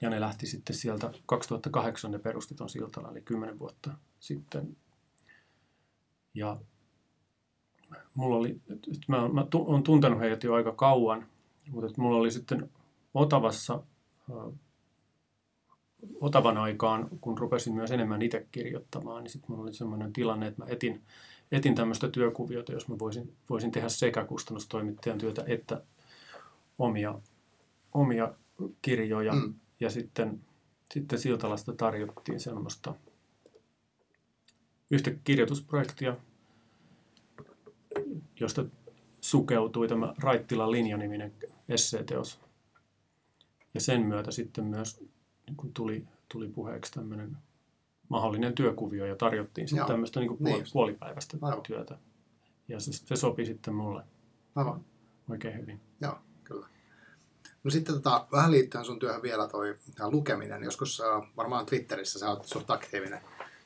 Ja 0.02 0.10
ne 0.10 0.20
lähti 0.20 0.48
sitten 0.48 0.76
sieltä 0.76 1.14
2008 1.26 2.12
ne 2.12 2.20
perusti 2.20 2.56
ton 2.56 2.70
Siltala, 2.70 3.12
eli 3.12 3.22
10 3.22 3.60
vuotta 3.60 3.92
sitten 4.20 4.78
ja 6.34 6.58
mulla 8.14 8.36
oli, 8.36 8.62
mä, 9.08 9.28
mä 9.28 9.48
olen 9.54 9.84
tuntenut 9.84 10.20
heidät 10.20 10.44
jo 10.44 10.54
aika 10.54 10.72
kauan, 10.72 11.28
mutta 11.72 12.02
mulla 12.02 12.18
oli 12.18 12.32
sitten 12.32 12.70
Otavassa, 13.14 13.84
Otavan 16.22 16.58
aikaan, 16.58 17.10
kun 17.22 17.38
rupesin 17.38 17.74
myös 17.74 17.92
enemmän 17.92 18.22
itse 18.22 18.48
kirjoittamaan, 18.52 19.24
niin 19.24 19.32
sitten 19.32 19.52
mulla 19.52 19.64
oli 19.64 19.74
sellainen 19.74 20.14
tilanne, 20.14 20.48
että 20.48 20.64
mä 20.64 20.70
etin, 20.70 21.02
etin 21.52 21.76
tämmöistä 21.76 22.10
työkuviota, 22.10 22.74
jos 22.74 22.88
mä 22.88 23.00
voisin, 23.00 23.36
voisin 23.50 23.72
tehdä 23.72 23.90
sekä 23.90 24.26
kustannustoimittajan 24.26 25.18
työtä 25.18 25.44
että 25.48 25.84
omia, 26.80 27.20
omia 27.94 28.34
kirjoja. 28.82 29.34
Mm. 29.34 29.54
Ja 29.82 29.90
sitten, 29.90 30.42
sitten 30.94 31.20
Siltalasta 31.20 31.74
tarjottiin 31.74 32.40
semmoista 32.40 32.96
yhtä 34.92 35.12
kirjoitusprojektia, 35.24 36.18
josta 38.40 38.66
sukeutui 39.22 39.88
tämä 39.88 40.14
Raittilan 40.18 40.72
linjaniminen 40.72 41.34
esseeteos. 41.70 42.40
Ja 43.74 43.82
sen 43.82 44.02
myötä 44.02 44.32
sitten 44.32 44.64
myös 44.66 45.00
niin 45.48 45.58
kuin 45.58 45.74
tuli, 45.74 46.08
tuli 46.32 46.48
puheeksi 46.48 46.92
tämmöinen 46.92 47.38
mahdollinen 48.10 48.56
työkuvio 48.56 49.06
ja 49.06 49.16
tarjottiin 49.16 49.68
sitten 49.68 49.88
tämmöistä 49.88 50.20
niin 50.20 50.30
Niin 50.30 50.38
puoli, 50.44 50.60
just. 50.60 50.74
puolipäiväistä 50.74 51.38
Aivan. 51.42 51.64
työtä. 51.64 51.98
Ja 52.68 52.80
se, 52.80 52.94
se 52.94 53.16
sopi 53.16 53.46
sitten 53.46 53.76
mulle 53.76 54.04
Aivan. 54.56 54.86
oikein 55.30 55.58
hyvin. 55.58 55.82
Joo. 56.02 56.20
No 57.64 57.72
sitten 57.72 57.96
tota, 57.96 58.28
vähän 58.32 58.52
liittyen 58.52 58.86
sun 58.86 59.00
työhön 59.00 59.22
vielä 59.22 59.48
toi 59.48 59.78
tää 59.96 60.10
lukeminen. 60.10 60.64
Joskus 60.64 61.02
äh, 61.02 61.30
varmaan 61.38 61.66
Twitterissä 61.66 62.20
sä 62.20 62.30
oot 62.30 62.46
suht 62.46 62.70
aktiivinen. 62.72 63.22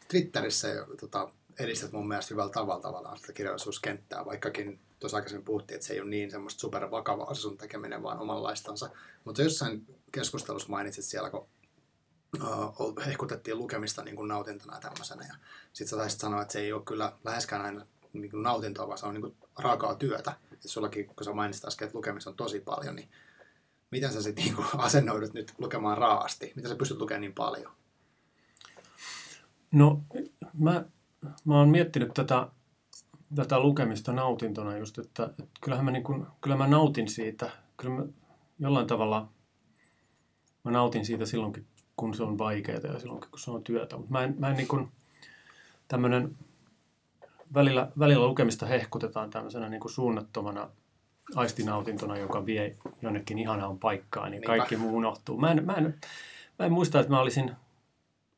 Twitterissä 0.07 0.67
tota, 0.99 1.29
edistät 1.59 1.91
mun 1.91 2.07
mielestä 2.07 2.33
hyvällä 2.33 2.51
tavalla 2.51 2.81
tavallaan 2.81 3.17
sitä 3.17 3.33
kirjallisuuskenttää, 3.33 4.25
vaikkakin 4.25 4.79
tuossa 4.99 5.17
aikaisemmin 5.17 5.45
puhuttiin, 5.45 5.75
että 5.75 5.87
se 5.87 5.93
ei 5.93 6.01
ole 6.01 6.09
niin 6.09 6.31
semmoista 6.31 6.59
supervakavaa 6.59 7.33
se 7.33 7.41
sun 7.41 7.57
tekeminen, 7.57 8.03
vaan 8.03 8.19
omanlaistansa. 8.19 8.89
Mutta 9.23 9.41
jossain 9.41 9.85
keskustelussa 10.11 10.69
mainitsit 10.69 11.05
siellä, 11.05 11.29
kun 11.29 11.47
uh, 12.43 13.05
hehkutettiin 13.05 13.57
lukemista 13.57 14.03
niin 14.03 14.15
kuin 14.15 14.27
nautintona 14.27 14.75
ja 14.75 14.81
tämmöisenä. 14.81 15.25
Ja 15.27 15.35
sitten 15.73 15.87
sä 15.87 15.97
taisit 15.97 16.19
sanoa, 16.19 16.41
että 16.41 16.51
se 16.51 16.59
ei 16.59 16.73
ole 16.73 16.83
kyllä 16.85 17.13
läheskään 17.23 17.61
aina 17.61 17.85
niin 18.13 18.31
kuin 18.31 18.43
nautintoa, 18.43 18.87
vaan 18.87 18.97
se 18.97 19.05
on 19.05 19.13
niin 19.13 19.21
kuin 19.21 19.35
raakaa 19.59 19.95
työtä. 19.95 20.33
Et 20.53 20.59
sullakin, 20.65 21.07
kun 21.07 21.25
sä 21.25 21.33
mainitsit 21.33 21.65
äsken, 21.65 21.85
että 21.85 21.97
lukemista 21.97 22.29
on 22.29 22.35
tosi 22.35 22.59
paljon, 22.59 22.95
niin 22.95 23.09
miten 23.91 24.13
sä 24.13 24.21
sitten 24.21 24.45
niin 24.45 24.55
asennoidut 24.77 25.33
nyt 25.33 25.53
lukemaan 25.57 25.97
raasti? 25.97 26.53
Miten 26.55 26.71
sä 26.71 26.77
pystyt 26.77 26.99
lukemaan 26.99 27.21
niin 27.21 27.33
paljon? 27.33 27.71
No, 29.71 30.01
mä, 30.53 30.85
mä 31.45 31.57
oon 31.57 31.69
miettinyt 31.69 32.13
tätä, 32.13 32.47
tätä 33.35 33.59
lukemista 33.59 34.13
nautintona 34.13 34.77
just, 34.77 34.97
että, 34.97 35.23
että 35.23 35.59
kyllähän 35.61 35.85
mä, 35.85 35.91
niin 35.91 36.03
kun, 36.03 36.27
kyllä 36.41 36.55
mä 36.55 36.67
nautin 36.67 37.09
siitä. 37.09 37.49
Kyllä 37.77 37.95
mä 37.95 38.05
jollain 38.59 38.87
tavalla 38.87 39.29
mä 40.63 40.71
nautin 40.71 41.05
siitä 41.05 41.25
silloinkin, 41.25 41.67
kun 41.97 42.13
se 42.13 42.23
on 42.23 42.37
vaikeaa 42.37 42.79
ja 42.79 42.99
silloinkin, 42.99 43.29
kun 43.29 43.39
se 43.39 43.51
on 43.51 43.63
työtä. 43.63 43.97
Mutta 43.97 44.11
mä 44.11 44.23
en, 44.23 44.35
mä 44.39 44.49
en 44.49 44.57
niin 44.57 44.67
kuin, 44.67 44.91
tämmöinen, 45.87 46.37
välillä, 47.53 47.91
välillä 47.99 48.27
lukemista 48.27 48.65
hehkutetaan 48.65 49.29
tämmöisenä 49.29 49.69
niin 49.69 49.79
kuin 49.79 49.91
suunnattomana 49.91 50.69
aistinautintona, 51.35 52.17
joka 52.17 52.45
vie 52.45 52.75
jonnekin 53.01 53.39
ihanaan 53.39 53.79
paikkaan, 53.79 54.31
niin 54.31 54.41
Niinpä. 54.41 54.57
kaikki 54.57 54.77
muu 54.77 54.97
unohtuu. 54.97 55.37
Mä 55.37 55.51
en, 55.51 55.65
mä, 55.65 55.73
en, 55.73 55.99
mä 56.59 56.65
en 56.65 56.71
muista, 56.71 56.99
että 56.99 57.11
mä 57.11 57.19
olisin 57.19 57.51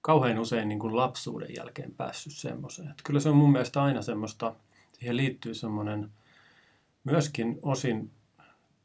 kauhean 0.02 0.40
usein 0.40 0.70
niin 0.70 0.80
kuin 0.80 0.96
lapsuuden 0.96 1.56
jälkeen 1.58 1.92
päässyt 1.92 2.34
semmoiseen. 2.34 2.90
Että 2.90 3.04
kyllä 3.04 3.20
se 3.20 3.30
on 3.30 3.36
mun 3.36 3.52
mielestä 3.52 3.84
aina 3.84 4.02
semmoista, 4.02 4.56
siihen 4.94 5.18
liittyy 5.18 5.54
semmoinen 5.54 6.12
myöskin 7.04 7.60
osin 7.62 8.12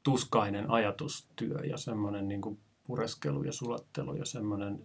tuskainen 0.02 0.70
ajatustyö 0.70 1.58
ja 1.64 1.76
semmoinen 1.76 2.28
niin 2.28 2.40
kuin 2.40 2.58
pureskelu 2.84 3.42
ja 3.42 3.52
sulattelu 3.52 4.14
ja 4.14 4.24
semmoinen 4.24 4.82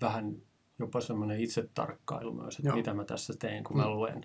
vähän 0.00 0.36
jopa 0.78 1.00
semmoinen 1.00 1.40
itsetarkkailu 1.40 2.32
myös, 2.32 2.56
että 2.56 2.68
Joo. 2.68 2.76
mitä 2.76 2.94
mä 2.94 3.04
tässä 3.04 3.34
teen, 3.38 3.64
kun 3.64 3.76
mä 3.76 3.84
mm. 3.84 3.90
luen. 3.90 4.24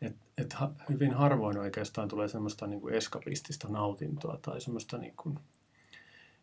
Et, 0.00 0.16
et 0.38 0.52
ha, 0.52 0.70
hyvin 0.88 1.14
harvoin 1.14 1.58
oikeastaan 1.58 2.08
tulee 2.08 2.28
semmoista 2.28 2.66
niin 2.66 2.80
kuin 2.80 2.94
eskapistista 2.94 3.68
nautintoa 3.68 4.38
tai 4.42 4.60
semmoista, 4.60 4.98
niin 4.98 5.14
kuin, 5.16 5.38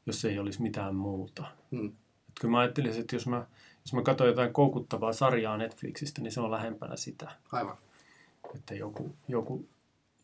jos 0.05 0.25
ei 0.25 0.39
olisi 0.39 0.61
mitään 0.61 0.95
muuta. 0.95 1.45
Mm. 1.71 1.87
Et 2.29 2.39
kyllä 2.41 2.51
mä 2.51 2.59
ajattelisin, 2.59 3.01
että 3.01 3.15
jos 3.15 3.27
mä, 3.27 3.45
jos 3.85 3.93
mä 3.93 4.01
katson 4.01 4.27
jotain 4.27 4.53
koukuttavaa 4.53 5.13
sarjaa 5.13 5.57
Netflixistä, 5.57 6.21
niin 6.21 6.31
se 6.31 6.41
on 6.41 6.51
lähempänä 6.51 6.95
sitä. 6.95 7.31
Aivan. 7.51 7.77
Että 8.55 8.75
joku, 8.75 9.15
joku, 9.27 9.65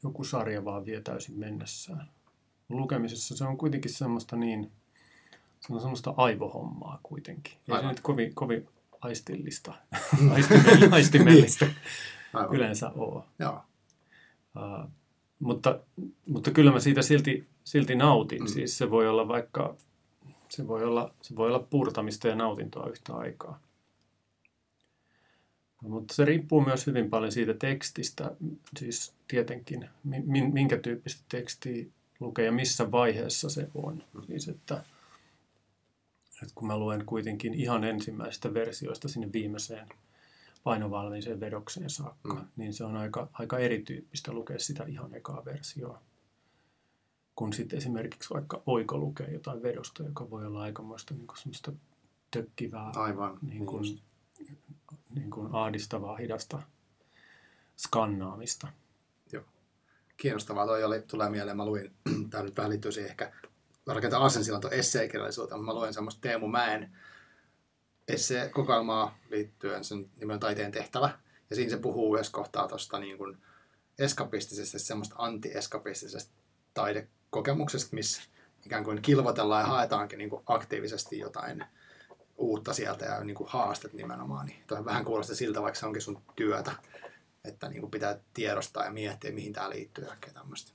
joku 0.04 0.24
sarja 0.24 0.66
vaan 0.66 0.86
vie 0.86 1.02
täysin 1.02 1.40
mennessään. 1.40 2.10
Lukemisessa 2.70 3.38
se 3.38 3.44
on 3.44 3.58
kuitenkin 3.58 3.94
semmoista 3.94 4.36
niin, 4.36 4.72
se 5.60 5.74
on 5.74 5.80
semmoista 5.80 6.14
aivohommaa 6.18 7.00
kuitenkin. 7.04 7.54
Ei 7.54 7.60
Aivan. 7.68 7.84
se 7.84 7.88
nyt 7.88 8.00
kovin, 8.00 8.36
kovin 8.36 8.68
aistillista, 9.02 9.74
aistimellistä 10.92 11.68
Aivan. 12.34 12.56
yleensä 12.56 12.90
ole. 12.90 13.24
Joo. 13.40 13.64
Uh, 14.56 14.90
mutta, 15.40 15.80
mutta 16.26 16.52
kyllä 16.52 16.72
mä 16.72 16.80
siitä 16.80 17.02
silti, 17.02 17.48
silti 17.64 17.96
nautin. 17.96 18.42
Mm. 18.42 18.48
Siis 18.48 18.78
se 18.78 18.92
voi 18.92 19.08
olla 19.08 19.28
vaikka, 19.28 19.76
se 20.50 20.68
voi 20.68 20.84
olla, 20.84 21.14
se 21.22 21.36
voi 21.36 21.48
olla 21.48 21.68
purtamista 21.70 22.28
ja 22.28 22.36
nautintoa 22.36 22.90
yhtä 22.90 23.14
aikaa. 23.14 23.60
Mutta 25.82 26.14
se 26.14 26.26
riippuu 26.26 26.62
myös 26.62 26.88
hyvin 26.88 27.10
paljon 27.10 27.32
siitä 27.32 27.54
tekstistä, 27.54 28.32
siis 28.78 29.14
tietenkin, 29.28 29.90
minkä 30.52 30.78
tyyppistä 30.78 31.24
tekstiä 31.30 31.86
lukee 32.20 32.46
ja 32.46 32.52
missä 32.52 32.92
vaiheessa 32.92 33.50
se 33.50 33.68
on. 33.76 34.04
Mm. 34.14 34.22
Siis 34.22 34.48
että, 34.48 34.84
että 36.44 36.56
kun 36.56 36.68
mä 36.68 36.78
luen 36.78 37.06
kuitenkin 37.06 37.54
ihan 37.54 37.84
ensimmäisestä 37.84 38.54
versioista 38.54 39.08
sinne 39.08 39.30
viimeiseen 39.34 39.88
painovalmiiseen 40.64 41.40
vedokseen 41.40 41.90
saakka, 41.90 42.34
mm. 42.34 42.48
niin 42.56 42.74
se 42.74 42.84
on 42.84 42.98
aika, 42.98 43.30
aika 43.34 43.58
erityyppistä 43.58 44.32
lukea 44.32 44.60
sitä 44.60 44.84
ihan 44.88 45.14
ekaa 45.14 45.46
versioa. 45.46 46.02
Kun 47.36 47.54
sitten 47.54 47.78
esimerkiksi 47.78 48.34
vaikka 48.34 48.64
oiko 48.66 48.98
lukee 48.98 49.32
jotain 49.32 49.64
vedosta, 49.64 50.04
joka 50.04 50.30
voi 50.30 50.46
olla 50.46 50.62
aikamoista 50.62 51.14
niin 51.14 51.28
kuin 51.28 51.38
semmoista 51.38 51.72
tökkivää, 52.32 52.92
Aivan, 52.96 53.40
niin 53.42 53.66
kuin, 53.66 53.84
niin, 54.40 54.58
niin 55.16 55.30
kuin 55.30 55.56
ahdistavaa, 55.56 56.18
hidasta 56.18 56.62
skannaamista. 57.78 58.68
Joo. 59.34 59.44
Kiinnostavaa 60.18 60.66
toi 60.66 60.84
oli, 60.84 61.02
tulee 61.02 61.30
mieleen, 61.30 61.58
mä 61.58 61.66
luin, 61.66 61.94
tämä 62.30 62.44
nyt 62.44 62.58
vähän 62.58 62.70
liittyy 62.70 62.92
siihen 62.92 63.10
ehkä 63.10 63.32
rakentaa 63.88 64.26
asensillan 64.26 64.62
tuon 64.62 64.74
esseekirjallisuuteen. 64.74 65.64
Mä 65.64 65.74
luen 65.74 65.94
semmoista 65.94 66.22
Teemu 66.22 66.48
Mäen 66.48 66.98
esseekokoelmaa 68.10 69.18
liittyen 69.30 69.84
sen 69.84 70.10
nimen 70.20 70.40
taiteen 70.40 70.72
tehtävä. 70.72 71.10
Ja 71.50 71.56
siinä 71.56 71.70
se 71.70 71.78
puhuu 71.78 72.14
myös 72.14 72.30
kohtaa 72.30 72.68
tuosta 72.68 73.00
niin 73.00 73.18
kuin 73.18 73.38
eskapistisesta, 74.00 74.80
semmoista 74.80 75.16
anti-eskapistisesta 75.18 76.32
taidekokemuksesta, 76.74 77.96
missä 77.96 78.22
ikään 78.66 78.84
kuin 78.84 79.02
kilvotellaan 79.02 79.62
ja 79.64 79.68
haetaankin 79.68 80.18
niin 80.18 80.30
kuin 80.30 80.44
aktiivisesti 80.46 81.20
jotain 81.20 81.66
uutta 82.38 82.74
sieltä 82.74 83.06
ja 83.06 83.24
niin 83.24 83.36
kuin 83.36 83.50
haastet 83.50 83.94
nimenomaan. 83.94 84.46
Niin 84.46 84.64
toi 84.68 84.86
vähän 84.86 85.06
kuulostaa 85.06 85.36
siltä, 85.36 85.62
vaikka 85.62 85.80
se 85.80 85.86
onkin 85.86 86.02
sun 86.02 86.22
työtä, 86.36 86.72
että 87.44 87.70
niin 87.70 87.82
kuin 87.82 87.92
pitää 87.92 88.20
tiedostaa 88.34 88.86
ja 88.86 88.92
miettiä, 88.92 89.32
mihin 89.32 89.54
tämä 89.54 89.70
liittyy 89.70 90.06
ja 90.06 90.16
tämmöistä. 90.34 90.72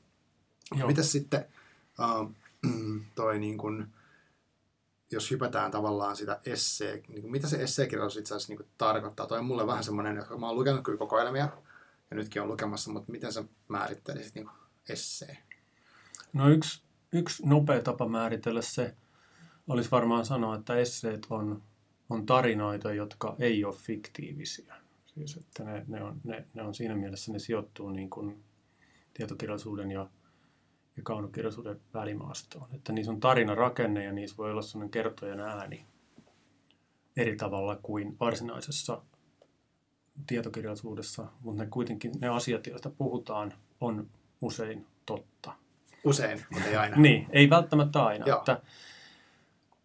Mitäs 0.87 1.13
sitten, 1.13 1.47
uh, 1.99 2.31
toi 3.15 3.39
niin 3.39 3.59
kuin, 3.59 3.87
jos 5.15 5.31
hypätään 5.31 5.71
tavallaan 5.71 6.17
sitä 6.17 6.41
essee, 6.47 7.03
niin 7.09 7.21
kuin 7.21 7.33
mitä 7.33 7.49
se 7.49 7.63
esseekirjallisuus 7.63 8.21
itse 8.21 8.35
asiassa 8.35 8.51
niin 8.51 8.59
kuin 8.59 8.69
tarkoittaa. 8.79 9.27
Toi 9.27 9.39
on 9.39 9.45
mulle 9.45 9.67
vähän 9.67 9.85
semmoinen, 9.85 10.19
että 10.19 10.37
mä 10.37 10.47
oon 10.47 10.57
lukenut 10.57 10.85
kyllä 10.85 10.99
kokoelmia 10.99 11.49
ja 12.11 12.17
nytkin 12.17 12.43
on 12.43 12.49
lukemassa, 12.49 12.93
mutta 12.93 13.13
miten 13.13 13.33
sä 13.33 13.45
määrittelisit 13.69 14.35
niin 14.35 14.49
essee? 14.89 15.39
No 16.33 16.49
yksi, 16.49 16.83
yksi 17.13 17.47
nopea 17.47 17.83
tapa 17.83 18.09
määritellä 18.09 18.63
se 18.63 18.95
olisi 19.69 19.91
varmaan 19.91 20.27
sanoa, 20.27 20.57
että 20.57 20.77
esseet 20.77 21.27
on, 21.31 21.63
on 22.11 22.27
tarinoita, 22.27 22.93
jotka 22.93 23.37
ei 23.39 23.65
ole 23.65 23.75
fiktiivisiä. 23.75 24.75
Siis 25.07 25.37
että 25.37 25.65
ne, 25.65 25.85
ne, 25.89 26.03
on, 26.03 26.21
ne, 26.25 26.47
ne 26.55 26.63
on 26.63 26.75
siinä 26.75 26.95
mielessä, 26.95 27.33
ne 27.33 27.39
sijoittuu 27.39 27.91
niin 27.91 28.11
kuin 28.11 28.45
tietokirjallisuuden 29.15 29.91
ja 29.91 30.09
ja 30.97 31.03
kaunokirjallisuuden 31.03 31.81
välimaastoon. 31.95 32.69
Että 32.75 32.93
niissä 32.93 33.13
on 33.13 33.21
tarina 33.21 33.55
rakenne 33.55 34.05
ja 34.05 34.13
niissä 34.13 34.37
voi 34.37 34.51
olla 34.51 34.63
sellainen 34.63 34.91
kertojen 34.91 35.41
ääni 35.41 35.87
eri 37.17 37.37
tavalla 37.37 37.79
kuin 37.83 38.17
varsinaisessa 38.21 39.03
tietokirjallisuudessa, 40.27 41.27
mutta 41.41 41.63
ne 41.63 41.71
kuitenkin 41.71 42.13
ne 42.21 42.29
asiat, 42.29 42.67
joista 42.67 42.91
puhutaan, 42.91 43.55
on 43.81 44.07
usein 44.41 44.87
totta. 45.07 45.53
Usein, 46.05 46.45
mutta 46.51 46.69
ei 46.69 46.77
aina. 46.77 46.97
niin, 47.07 47.27
ei 47.31 47.51
välttämättä 47.51 48.05
aina. 48.05 48.37
Että, 48.37 48.63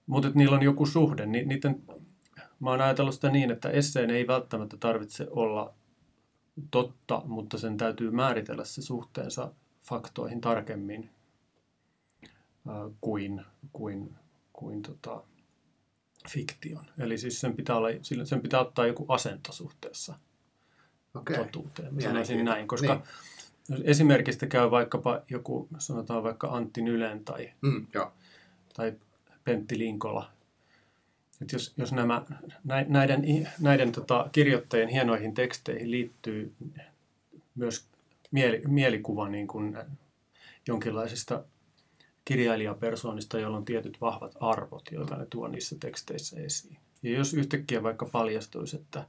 mutta 0.08 0.28
että 0.28 0.38
niillä 0.38 0.56
on 0.56 0.63
joku 0.63 0.86
suhde. 0.86 1.25
Ni, 1.25 1.46
niiden, 1.46 1.84
mä 2.60 2.70
oon 2.70 2.82
ajatellut 2.82 3.13
sitä 3.13 3.30
niin, 3.30 3.51
että 3.51 3.70
esseen 3.70 4.10
ei 4.10 4.28
välttämättä 4.28 4.78
tarvitse 4.78 5.28
olla 5.30 5.74
totta, 6.72 7.22
mutta 7.25 7.58
sen 7.58 7.78
täytyy 7.78 8.12
määritellä 8.12 8.66
se 8.66 8.82
suhteensa 8.82 9.51
faktoihin 9.89 10.41
tarkemmin 10.41 11.10
kuin, 13.01 13.46
kuin, 13.74 14.15
kuin 14.53 14.81
tota, 14.81 15.24
fiktion. 16.29 16.86
Eli 16.98 17.17
siis 17.17 17.41
sen 17.41 17.55
pitää, 17.55 17.75
olla, 17.75 17.88
sen 18.24 18.41
pitää 18.41 18.60
ottaa 18.60 18.88
joku 18.88 19.05
asento 19.08 19.51
suhteessa 19.51 20.15
okay. 21.15 21.38
totuuteen. 21.38 21.96
Mä 21.96 22.01
sanoisin 22.01 22.46
näin, 22.46 22.67
koska 22.67 23.01
niin. 23.69 23.81
esimerkistä 23.84 24.48
käy 24.48 24.72
vaikkapa 24.72 25.22
joku, 25.29 25.67
sanotaan 25.77 26.24
vaikka 26.24 26.48
Antti 26.48 26.81
Nylen 26.81 27.25
tai, 27.25 27.53
mm, 27.62 27.88
tai 28.74 28.93
Pentti 29.43 29.77
Linkola. 29.77 30.31
Et 31.41 31.51
jos, 31.51 31.74
jos 31.77 31.91
nämä, 31.91 32.25
näiden, 32.88 33.24
näiden 33.60 33.91
tota, 33.91 34.29
kirjoittajien 34.31 34.89
hienoihin 34.89 35.34
teksteihin 35.34 35.91
liittyy 35.91 36.53
myös 37.55 37.88
mieli, 38.31 38.62
mielikuva 38.67 39.29
niin 39.29 39.48
kuin 39.48 39.77
jonkinlaisista 40.67 41.43
kirjailijapersoonista, 42.25 43.39
joilla 43.39 43.57
on 43.57 43.65
tietyt 43.65 44.01
vahvat 44.01 44.36
arvot, 44.39 44.91
joita 44.91 45.15
ne 45.15 45.25
tuo 45.29 45.48
niissä 45.48 45.75
teksteissä 45.79 46.39
esiin. 46.39 46.77
Ja 47.03 47.17
jos 47.17 47.33
yhtäkkiä 47.33 47.83
vaikka 47.83 48.05
paljastuisi, 48.05 48.75
että 48.75 49.05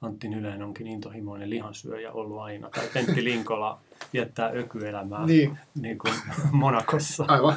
Antti 0.00 0.28
Nylen 0.28 0.62
onkin 0.62 0.86
intohimoinen 0.86 1.50
lihansyöjä 1.50 2.12
ollut 2.12 2.40
aina, 2.40 2.70
tai 2.70 2.88
Pentti 2.94 3.24
Linkola 3.30 3.80
viettää 4.12 4.52
ökyelämää 4.54 5.26
niin. 5.26 5.58
Niin 5.74 5.98
kuin 5.98 6.14
Monakossa, 6.52 7.24
Aivan. 7.28 7.56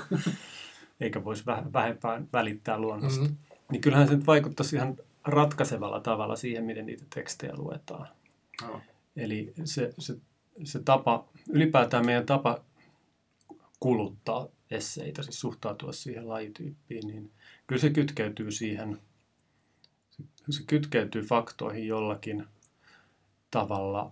eikä 0.99 1.23
voisi 1.23 1.43
vähempään 1.73 2.27
välittää 2.33 2.79
luonnosta, 2.79 3.21
mm-hmm. 3.21 3.37
niin 3.71 3.81
kyllähän 3.81 4.07
se 4.07 4.15
nyt 4.15 4.27
vaikuttaisi 4.27 4.75
ihan 4.75 4.95
ratkaisevalla 5.23 5.99
tavalla 5.99 6.35
siihen, 6.35 6.63
miten 6.63 6.85
niitä 6.85 7.03
tekstejä 7.15 7.53
luetaan. 7.55 8.07
Oh. 8.69 8.81
Eli 9.15 9.53
se, 9.63 9.93
se 9.97 10.15
se 10.63 10.79
tapa, 10.79 11.27
ylipäätään 11.49 12.05
meidän 12.05 12.25
tapa 12.25 12.59
kuluttaa 13.79 14.47
esseitä, 14.71 15.23
siis 15.23 15.39
suhtautua 15.39 15.91
siihen 15.91 16.29
lajityyppiin, 16.29 17.07
niin 17.07 17.31
kyllä 17.67 17.81
se 17.81 17.89
kytkeytyy 17.89 18.51
siihen, 18.51 18.99
se 20.49 20.63
kytkeytyy 20.67 21.21
faktoihin 21.21 21.87
jollakin 21.87 22.45
tavalla, 23.51 24.11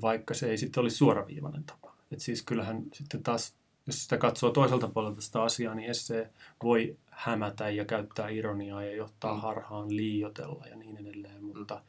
vaikka 0.00 0.34
se 0.34 0.50
ei 0.50 0.58
sitten 0.58 0.80
olisi 0.80 0.96
suoraviivainen 0.96 1.64
tapa. 1.64 1.94
Et 2.12 2.20
siis 2.20 2.42
kyllähän 2.42 2.82
sitten 2.92 3.22
taas 3.22 3.54
jos 3.86 4.02
sitä 4.02 4.18
katsoo 4.18 4.50
toiselta 4.50 4.88
puolelta 4.88 5.20
sitä 5.20 5.42
asiaa, 5.42 5.74
niin 5.74 5.90
esse 5.90 6.30
voi 6.62 6.96
hämätä 7.10 7.70
ja 7.70 7.84
käyttää 7.84 8.28
ironiaa 8.28 8.84
ja 8.84 8.94
johtaa 8.94 9.34
Mm. 9.34 9.40
harhaan, 9.40 9.96
liiotella 9.96 10.66
ja 10.66 10.76
niin 10.76 10.96
edelleen, 10.96 11.44
mutta, 11.44 11.82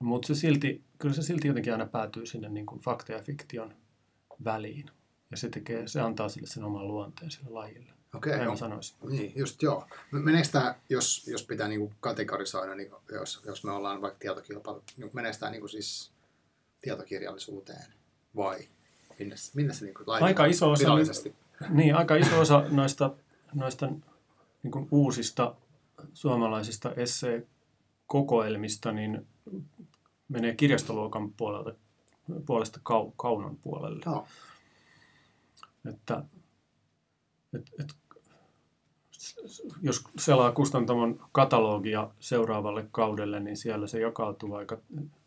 mutta 0.00 0.26
se 0.26 0.34
silti, 0.34 0.84
kyllä 0.98 1.14
se 1.14 1.22
silti 1.22 1.48
jotenkin 1.48 1.72
aina 1.72 1.86
päätyy 1.86 2.26
sinne 2.26 2.48
niin 2.48 2.66
kuin 2.66 2.80
fakta 2.80 3.12
ja 3.12 3.22
fiktion 3.22 3.74
väliin. 4.44 4.90
Ja 5.30 5.36
se, 5.36 5.48
tekee, 5.48 5.88
se 5.88 6.00
antaa 6.00 6.28
sille 6.28 6.46
sen 6.46 6.64
oman 6.64 6.88
luonteen 6.88 7.30
sille 7.30 7.50
lajille. 7.50 7.92
Okei, 8.14 8.42
okay, 8.42 8.56
sanoisin. 8.56 8.96
Niin, 9.08 9.32
just 9.36 9.62
joo. 9.62 9.86
Meneekö 10.10 10.48
tämä, 10.52 10.74
jos, 10.88 11.26
jos 11.26 11.42
pitää 11.42 11.68
niinku 11.68 11.92
kategorisoida, 12.00 12.74
niin 12.74 12.90
jos, 13.12 13.42
jos 13.46 13.64
me 13.64 13.70
ollaan 13.70 14.02
vaikka 14.02 14.18
tietokilpailu, 14.18 14.82
niin 14.96 15.10
meneekö 15.12 15.38
tämä 15.38 15.50
niinku 15.50 15.68
siis 15.68 16.12
tietokirjallisuuteen 16.80 17.92
vai 18.36 18.58
minne, 19.18 19.34
minne 19.54 19.74
se 19.74 19.84
niinku 19.84 20.04
Aika 20.06 20.46
iso 20.46 20.70
osa 20.70 20.82
virallisesti? 20.82 21.34
Niin, 21.68 21.94
aika 21.94 22.16
iso 22.16 22.40
osa 22.40 22.64
noista, 22.70 23.14
noista 23.54 23.92
niin 24.62 24.70
kuin 24.70 24.88
uusista 24.90 25.54
suomalaisista 26.14 26.94
esseekokoelmista 26.94 28.92
niin 28.92 29.26
menee 30.30 30.54
kirjastoluokan 30.54 31.32
puolelta, 31.32 31.74
puolesta 32.46 32.80
kau, 32.82 33.10
kaunon 33.10 33.56
puolelle. 33.56 34.02
Joo, 34.06 34.26
Että, 35.88 36.24
et, 37.54 37.70
et, 37.80 37.94
jos 39.82 40.04
selaa 40.18 40.52
kustantamon 40.52 41.20
katalogia 41.32 42.10
seuraavalle 42.20 42.86
kaudelle, 42.92 43.40
niin 43.40 43.56
siellä 43.56 43.86
se 43.86 44.00
jakautuu 44.00 44.54
aika 44.54 44.78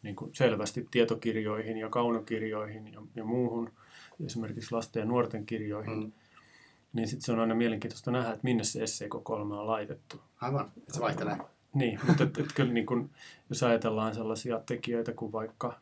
niin 0.04 0.16
kuin 0.16 0.36
selvästi 0.36 0.88
tietokirjoihin 0.92 1.78
ja 1.78 1.90
kaunokirjoihin 1.90 2.94
ja, 2.94 3.02
ja 3.16 3.24
muuhun, 3.24 3.72
esimerkiksi 4.26 4.72
lasten 4.72 5.00
ja 5.00 5.06
nuorten 5.06 5.46
kirjoihin. 5.46 6.00
Mm. 6.00 6.12
Niin 6.94 7.08
sitten 7.08 7.26
se 7.26 7.32
on 7.32 7.40
aina 7.40 7.56
mielenkiintoista 7.56 8.12
nähdä, 8.12 8.30
että 8.30 8.44
minne 8.44 8.64
se 8.64 8.84
esseekokoelma 8.84 9.62
on 9.62 9.68
laitettu. 9.68 10.22
aivan. 10.42 10.72
Se 10.92 11.00
vaihtelee. 11.00 11.38
Niin, 11.74 12.00
mutta 12.08 12.24
et, 12.24 12.38
et 12.38 12.54
kyllä 12.56 12.74
niin 12.74 12.86
kun, 12.86 13.10
jos 13.50 13.64
ajatellaan 13.64 14.16
sellaisia 14.16 14.60
tekijöitä 14.60 15.14
kuin 15.14 15.32
vaikka, 15.32 15.80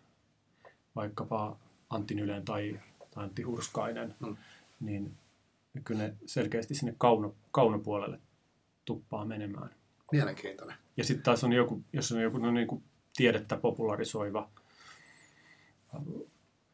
vaikkapa 0.96 1.58
Antti 1.90 2.16
Nylen 2.16 2.46
tai, 2.46 2.80
tai 3.12 3.24
Antti 3.24 3.42
Hurskainen, 3.42 4.16
Mm. 4.20 4.38
niin 4.80 5.18
kyllä 5.84 6.04
ne 6.04 6.14
selkeästi 6.26 6.76
sinne 6.76 6.96
kauno, 6.98 7.36
kaunopuolelle 7.52 8.20
tuppaa 8.86 9.26
menemään. 9.26 9.70
Mielenkiintoinen. 10.12 10.76
Ja 10.98 11.04
sitten 11.04 11.24
taas 11.24 11.44
on 11.44 11.54
joku, 11.54 11.82
jos 11.94 12.12
on 12.12 12.22
joku 12.22 12.38
no 12.38 12.52
niin 12.52 12.68
kuin 12.68 12.84
tiedettä 13.16 13.58
popularisoiva 13.58 14.50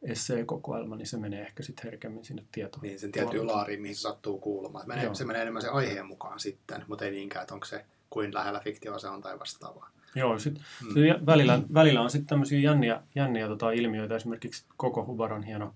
esseekokoelma, 0.02 0.96
niin 0.96 1.06
se 1.06 1.16
menee 1.16 1.42
ehkä 1.42 1.62
sitten 1.62 1.84
herkemmin 1.84 2.24
sinne 2.24 2.44
tietoon. 2.52 2.82
Niin, 2.82 2.98
sen 2.98 3.12
tiettyyn 3.12 3.46
laariin, 3.46 3.80
mihin 3.80 3.96
se 3.96 4.00
sattuu 4.00 4.38
kuulumaan. 4.38 4.88
Menee, 4.88 5.04
Joo. 5.04 5.14
se 5.14 5.24
menee 5.24 5.42
enemmän 5.42 5.62
sen 5.62 5.72
aiheen 5.72 6.06
mukaan 6.06 6.40
sitten, 6.40 6.84
mutta 6.88 7.04
ei 7.04 7.10
niinkään, 7.10 7.42
että 7.42 7.54
onko 7.54 7.66
se 7.66 7.84
kuin 8.10 8.34
lähellä 8.34 8.60
fiktioa 8.60 8.98
se 8.98 9.08
on 9.08 9.20
tai 9.20 9.38
vastaavaa. 9.38 9.90
Joo, 10.14 10.38
sit, 10.38 10.54
Mm. 10.94 11.04
jä- 11.04 11.26
välillä, 11.26 11.62
välillä 11.74 12.00
on 12.00 12.10
sitten 12.10 12.26
tämmöisiä 12.26 12.58
jänniä, 12.58 13.02
jänniä 13.14 13.48
tota 13.48 13.70
ilmiöitä. 13.70 14.16
Esimerkiksi 14.16 14.64
koko 14.76 15.06
Hubaron 15.06 15.42
hieno, 15.42 15.74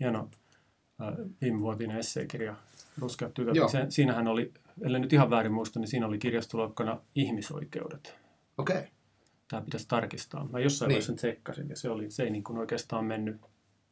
hieno 0.00 0.28
äh, 1.02 1.14
viimevuotinen 1.40 1.96
esseekirja 1.96 2.54
Ruskeat 2.98 3.34
tytöt. 3.34 3.54
Joo. 3.56 3.68
Se, 3.68 3.86
siinähän 3.88 4.28
oli, 4.28 4.52
ellei 4.82 5.00
nyt 5.00 5.12
ihan 5.12 5.30
väärin 5.30 5.52
muista, 5.52 5.80
niin 5.80 5.88
siinä 5.88 6.06
oli 6.06 6.18
kirjastoluokkana 6.18 7.00
ihmisoikeudet. 7.14 8.16
Okei, 8.58 8.76
okay. 8.78 8.88
Tämä 9.48 9.62
pitäisi 9.62 9.88
tarkistaa. 9.88 10.48
Mä 10.48 10.60
jossain 10.60 10.88
Niin. 10.88 10.94
vaiheessa 10.94 11.06
sen 11.06 11.16
tsekkasin 11.16 11.68
ja 11.68 11.76
se, 11.76 11.90
oli, 11.90 12.10
se 12.10 12.22
ei 12.22 12.30
niin 12.30 12.44
kuin 12.44 12.58
oikeastaan 12.58 13.04
mennyt, 13.04 13.40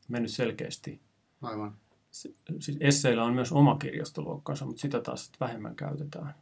mennyt 0.09 0.31
selkeästi. 0.31 1.01
aivan. 1.43 1.77
Se, 2.11 2.31
siis 2.61 2.77
esseillä 2.81 3.25
on 3.25 3.35
myös 3.35 3.53
oma 3.53 3.77
kirjastoluokkansa, 3.79 4.67
mutta 4.67 4.81
sitä 4.81 5.01
taas 5.01 5.27
sit 5.27 5.41
vähemmän 5.41 5.77
käytetään. 5.77 6.35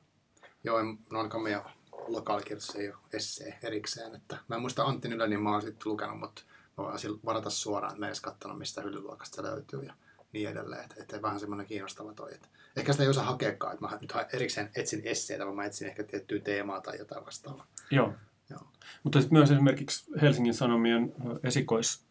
Joo, 0.67 0.79
en- 0.79 0.99
no 1.13 1.19
ainakaan 1.19 1.43
meidän 1.43 1.63
lokaalikirjassa 2.09 2.79
ei 2.79 2.89
ole 2.89 2.97
essee 3.13 3.59
erikseen. 3.63 4.15
Että 4.15 4.37
mä 4.49 4.55
en 4.55 4.61
muista 4.61 4.85
Antti 4.85 5.09
Nylänin, 5.09 5.43
mä 5.43 5.53
oon 5.53 5.63
sitten 5.63 5.93
lukenut, 5.93 6.19
mutta 6.19 6.43
mä 6.79 6.85
voin 6.85 6.99
varata 7.25 7.51
suoraan, 7.51 7.93
että 7.93 8.01
mä 8.01 8.07
en 8.07 8.09
edes 8.09 8.21
katsonut, 8.21 8.59
mistä 8.59 8.83
hyllyluokasta 8.83 9.37
se 9.37 9.43
löytyy 9.43 9.83
ja 9.83 9.95
niin 10.33 10.49
edelleen. 10.49 10.83
Että, 10.83 10.95
että 10.99 11.23
vähän 11.23 11.41
semmoinen 11.41 11.67
kiinnostava 11.67 12.13
toi. 12.13 12.35
Että 12.35 12.49
ehkä 12.77 12.93
sitä 12.93 13.05
ei 13.05 13.11
osaa 13.11 13.25
hakeakaan, 13.25 13.75
että 13.75 13.87
mä 13.87 13.99
nyt 14.01 14.13
erikseen 14.33 14.71
etsin 14.75 15.01
esseitä, 15.05 15.45
vaan 15.45 15.57
mä 15.57 15.65
etsin 15.65 15.89
ehkä 15.89 16.05
tiettyä 16.05 16.41
teemaa 16.41 16.81
tai 16.81 16.99
jotain 16.99 17.27
vastaavaa. 17.27 17.67
Joo. 17.91 18.13
Joo. 18.51 18.61
Mutta 19.03 19.21
sitten 19.21 19.39
myös 19.39 19.51
esimerkiksi 19.51 20.13
Helsingin 20.23 20.55
Sanomien 20.55 21.15
esikois, 21.43 22.05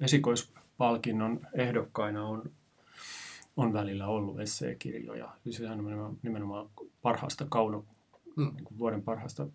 esikoispalkinnon 0.00 1.46
ehdokkaina 1.54 2.24
on, 2.26 2.50
on 3.56 3.72
välillä 3.72 4.06
ollut 4.06 4.40
esseekirjoja. 4.40 5.36
Siis 5.44 5.56
sehän 5.56 5.80
on 5.80 6.18
nimenomaan, 6.22 6.70
parhaasta 7.02 7.46
kauno, 7.48 7.84
Mm. 8.36 8.52
niin 8.54 8.78
vuoden 8.78 9.02
parhaasta 9.02 9.46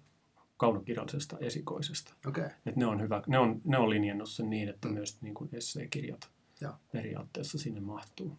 kaunokirjallisesta 0.58 1.38
esikoisesta. 1.40 2.14
Okay. 2.28 2.50
Et 2.66 2.76
ne, 2.76 2.86
on 2.86 3.02
hyvä, 3.02 3.24
ne, 3.28 3.40
on, 3.40 3.62
ne 3.64 3.78
on 3.78 3.90
linjannut 3.90 4.30
sen 4.30 4.50
niin, 4.50 4.70
että 4.70 4.88
Mm. 4.88 4.94
myös 4.94 5.22
niin 5.22 5.34
kuin 5.34 5.50
esseekirjat 5.54 6.30
Joo. 6.62 6.74
periaatteessa 6.92 7.58
sinne 7.58 7.80
mahtuu. 7.80 8.38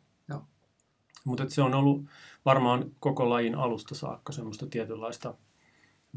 Mutta 1.25 1.49
se 1.49 1.63
on 1.63 1.75
ollut 1.75 2.05
varmaan 2.45 2.91
koko 3.01 3.31
lajin 3.31 3.55
alusta 3.55 3.95
saakka 3.95 4.33
semmoista 4.33 4.67
tietynlaista 4.67 5.35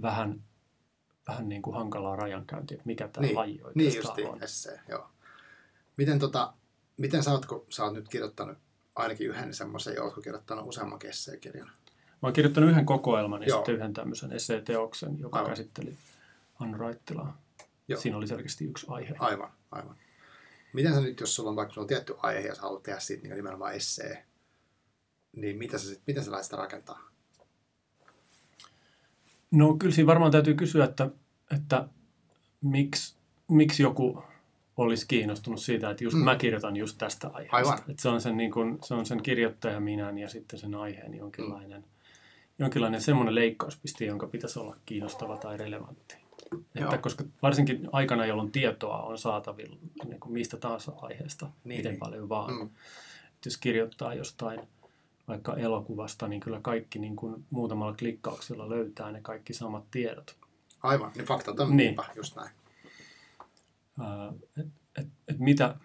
vähän, 0.01 0.43
vähän 1.27 1.49
niin 1.49 1.61
kuin 1.61 1.75
hankalaa 1.75 2.15
rajankäyntiä, 2.15 2.75
että 2.75 2.85
mikä 2.87 3.07
tämä 3.07 3.25
Niin, 3.27 3.35
laji 3.35 3.51
niin 3.53 3.65
oikeastaan 3.65 4.03
justiin, 4.05 4.29
on. 4.29 4.43
essee, 4.43 4.79
joo. 4.89 5.09
Miten, 5.97 6.19
tota, 6.19 6.53
miten 6.97 7.23
sä 7.23 7.31
oot, 7.31 7.45
kun 7.45 7.65
sä 7.69 7.83
oot 7.83 7.93
nyt 7.93 8.09
kirjoittanut 8.09 8.57
ainakin 8.95 9.27
yhden 9.27 9.53
semmoisen, 9.53 9.95
ja 9.95 10.03
ootko 10.03 10.21
kirjoittanut 10.21 10.67
useamman 10.67 10.99
esseekirjan? 11.03 11.67
Mä 11.67 12.17
oon 12.21 12.33
kirjoittanut 12.33 12.69
yhden 12.69 12.85
kokoelman 12.85 13.41
ja 13.41 13.47
Joo. 13.47 13.57
sitten 13.57 13.75
yhden 13.75 13.93
tämmöisen 13.93 14.33
esseeteoksen, 14.33 15.19
joka 15.19 15.37
Aivan. 15.37 15.49
käsitteli 15.49 15.97
Anna 16.59 16.77
Raittilaa. 16.77 17.41
Joo. 17.87 18.01
Siinä 18.01 18.17
oli 18.17 18.27
selkeästi 18.27 18.65
yksi 18.65 18.85
aihe. 18.89 19.15
Aivan, 19.19 19.51
aivan. 19.71 19.95
Miten 20.73 20.93
sä 20.93 21.01
nyt, 21.01 21.19
jos 21.19 21.35
sulla 21.35 21.49
on 21.49 21.55
vaikka 21.55 21.73
sulla 21.73 21.83
on 21.83 21.87
tietty 21.87 22.15
aihe 22.17 22.47
ja 22.47 22.55
sä 22.55 22.61
haluat 22.61 22.83
tehdä 22.83 22.99
siitä 22.99 23.23
niin 23.23 23.35
nimenomaan 23.35 23.73
essee, 23.73 24.25
niin 25.35 25.57
mitä 25.57 25.77
sä, 25.77 25.87
sit, 25.87 26.01
miten 26.07 26.23
sä 26.23 26.31
lähdet 26.31 26.43
sitä 26.45 26.57
rakentaa? 26.57 26.99
No 29.51 29.75
kyllä 29.77 29.95
siinä 29.95 30.07
varmaan 30.07 30.31
täytyy 30.31 30.53
kysyä, 30.53 30.85
että, 30.85 31.09
että 31.55 31.87
miksi, 32.61 33.15
miksi 33.47 33.83
joku 33.83 34.23
olisi 34.77 35.07
kiinnostunut 35.07 35.61
siitä, 35.61 35.89
että 35.89 36.03
just 36.03 36.17
Mm. 36.17 36.23
mä 36.23 36.35
kirjoitan 36.35 36.75
just 36.75 36.97
tästä 36.97 37.27
aiheesta. 37.27 37.57
Aivan. 37.57 37.77
Että 37.89 38.01
se, 38.01 38.09
on 38.09 38.21
sen, 38.21 38.37
niin 38.37 38.51
kuin, 38.51 38.77
se 38.83 38.93
on 38.93 39.05
sen 39.05 39.21
kirjoittaja 39.23 39.79
minän 39.79 40.17
ja 40.17 40.29
sitten 40.29 40.59
sen 40.59 40.75
aiheen 40.75 41.13
jonkinlainen, 41.13 41.81
mm. 41.81 41.87
jonkinlainen 42.59 43.01
semmoinen 43.01 43.35
leikkauspiste, 43.35 44.05
jonka 44.05 44.27
pitäisi 44.27 44.59
olla 44.59 44.77
kiinnostava 44.85 45.37
tai 45.37 45.57
relevantti. 45.57 46.15
Joo. 46.51 46.83
Että 46.85 46.97
koska 46.97 47.23
varsinkin 47.41 47.89
aikana, 47.91 48.25
jolloin 48.25 48.51
tietoa 48.51 49.01
on 49.03 49.17
saatavilla 49.17 49.77
niin 50.05 50.19
kuin 50.19 50.33
mistä 50.33 50.57
tahansa 50.57 50.91
aiheesta, 51.01 51.45
Niin, 51.45 51.77
miten 51.77 51.91
niin. 51.91 51.99
paljon 51.99 52.29
vaan. 52.29 52.53
Mm. 52.53 52.59
Mm. 52.59 52.69
Jos 53.45 53.57
kirjoittaa 53.57 54.13
jostain 54.13 54.59
vaikka 55.27 55.55
elokuvasta, 55.55 56.27
niin 56.27 56.39
kyllä 56.39 56.59
kaikki 56.61 56.99
niin 56.99 57.15
kuin 57.15 57.45
muutamalla 57.49 57.93
klikkauksella 57.93 58.69
löytää 58.69 59.11
ne 59.11 59.21
kaikki 59.21 59.53
samat 59.53 59.83
tiedot. 59.91 60.35
Aivan, 60.83 61.11
niin 61.15 61.25
faktat 61.25 61.59
on 61.59 61.67
Niin. 61.69 61.77
niinpä, 61.77 62.03
just 62.15 62.35
näin. 62.35 62.49
Ää, 63.99 64.33
et, 64.57 64.67
et, 65.27 65.39
mitä, 65.39 65.75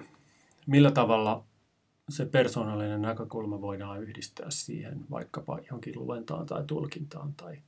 millä 0.66 0.90
tavalla 0.90 1.44
se 2.08 2.26
persoonallinen 2.26 3.02
näkökulma 3.02 3.60
voidaan 3.60 4.02
yhdistää 4.02 4.50
siihen 4.50 5.06
vaikkapa 5.10 5.58
johonkin 5.58 5.94
luentaan 5.98 6.46
tai 6.46 6.64
tulkintaan 6.66 7.34
tai 7.34 7.58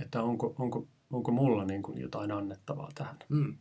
että 0.00 0.22
onko, 0.22 0.54
onko, 0.58 0.86
onko 1.10 1.32
mulla 1.32 1.64
niin 1.64 1.82
kuin 1.82 2.00
jotain 2.00 2.32
annettavaa 2.32 2.90
tähän. 2.94 3.18
Mm. 3.28 3.56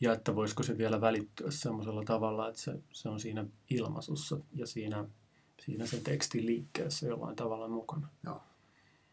Ja 0.00 0.12
että 0.12 0.34
voisiko 0.34 0.62
se 0.62 0.78
vielä 0.78 1.00
välittyä 1.00 1.50
semmoisella 1.50 2.04
tavalla, 2.04 2.48
että 2.48 2.60
se, 2.60 2.72
se 2.92 3.08
on 3.08 3.20
siinä 3.20 3.44
ilmaisussa 3.70 4.36
ja 4.54 4.66
siinä, 4.66 5.04
siinä 5.64 5.86
sen 5.86 6.00
tekstin 6.00 6.46
liikkeessä 6.46 7.06
jollain 7.06 7.36
tavalla 7.36 7.68
mukana. 7.68 8.08
Joo. 8.24 8.42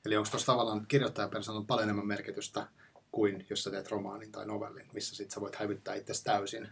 Eli 0.05 0.17
onko 0.17 0.29
tuossa 0.29 0.45
tavallaan 0.45 0.85
kirjoittajapersoonalla 0.87 1.65
paljon 1.65 1.83
enemmän 1.83 2.07
merkitystä 2.07 2.67
kuin 3.11 3.45
jos 3.49 3.63
sä 3.63 3.71
teet 3.71 3.91
romaanin 3.91 4.31
tai 4.31 4.45
novellin, 4.45 4.87
missä 4.93 5.15
sit 5.15 5.31
sä 5.31 5.41
voit 5.41 5.55
hävyttää 5.55 5.95
itsesi 5.95 6.23
täysin. 6.23 6.67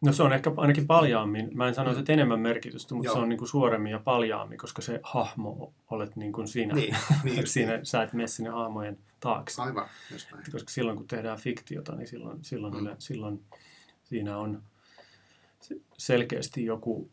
No 0.00 0.12
se 0.12 0.22
on 0.22 0.32
ehkä 0.32 0.52
ainakin 0.56 0.86
paljaammin. 0.86 1.50
Mä 1.56 1.68
en 1.68 1.74
sanoisi, 1.74 2.00
että 2.00 2.12
enemmän 2.12 2.40
merkitystä, 2.40 2.94
mutta 2.94 3.06
Joo. 3.08 3.14
se 3.14 3.20
on 3.22 3.28
niin 3.28 3.38
kuin 3.38 3.48
suoremmin 3.48 3.92
ja 3.92 3.98
paljaammin, 3.98 4.58
koska 4.58 4.82
se 4.82 5.00
hahmo 5.02 5.72
olet 5.90 6.16
niin 6.16 6.32
kuin 6.32 6.48
siinä. 6.48 6.74
Niin, 6.74 6.96
niin 7.24 7.46
siinä 7.46 7.80
sä 7.82 8.02
et 8.02 8.12
mene 8.12 8.26
sinne 8.28 8.50
hahmojen 8.50 8.98
taakse. 9.20 9.62
Aivan, 9.62 9.88
just 10.12 10.32
näin. 10.32 10.44
Koska 10.52 10.70
silloin 10.70 10.96
kun 10.96 11.06
tehdään 11.08 11.38
fiktiota, 11.38 11.94
niin 11.94 12.06
silloin, 12.08 12.44
silloin, 12.44 12.74
Mm. 12.74 12.80
mm. 12.88 12.96
silloin 12.98 13.44
siinä 14.04 14.38
on 14.38 14.62
se- 15.60 15.80
selkeästi 15.98 16.64
joku 16.64 17.10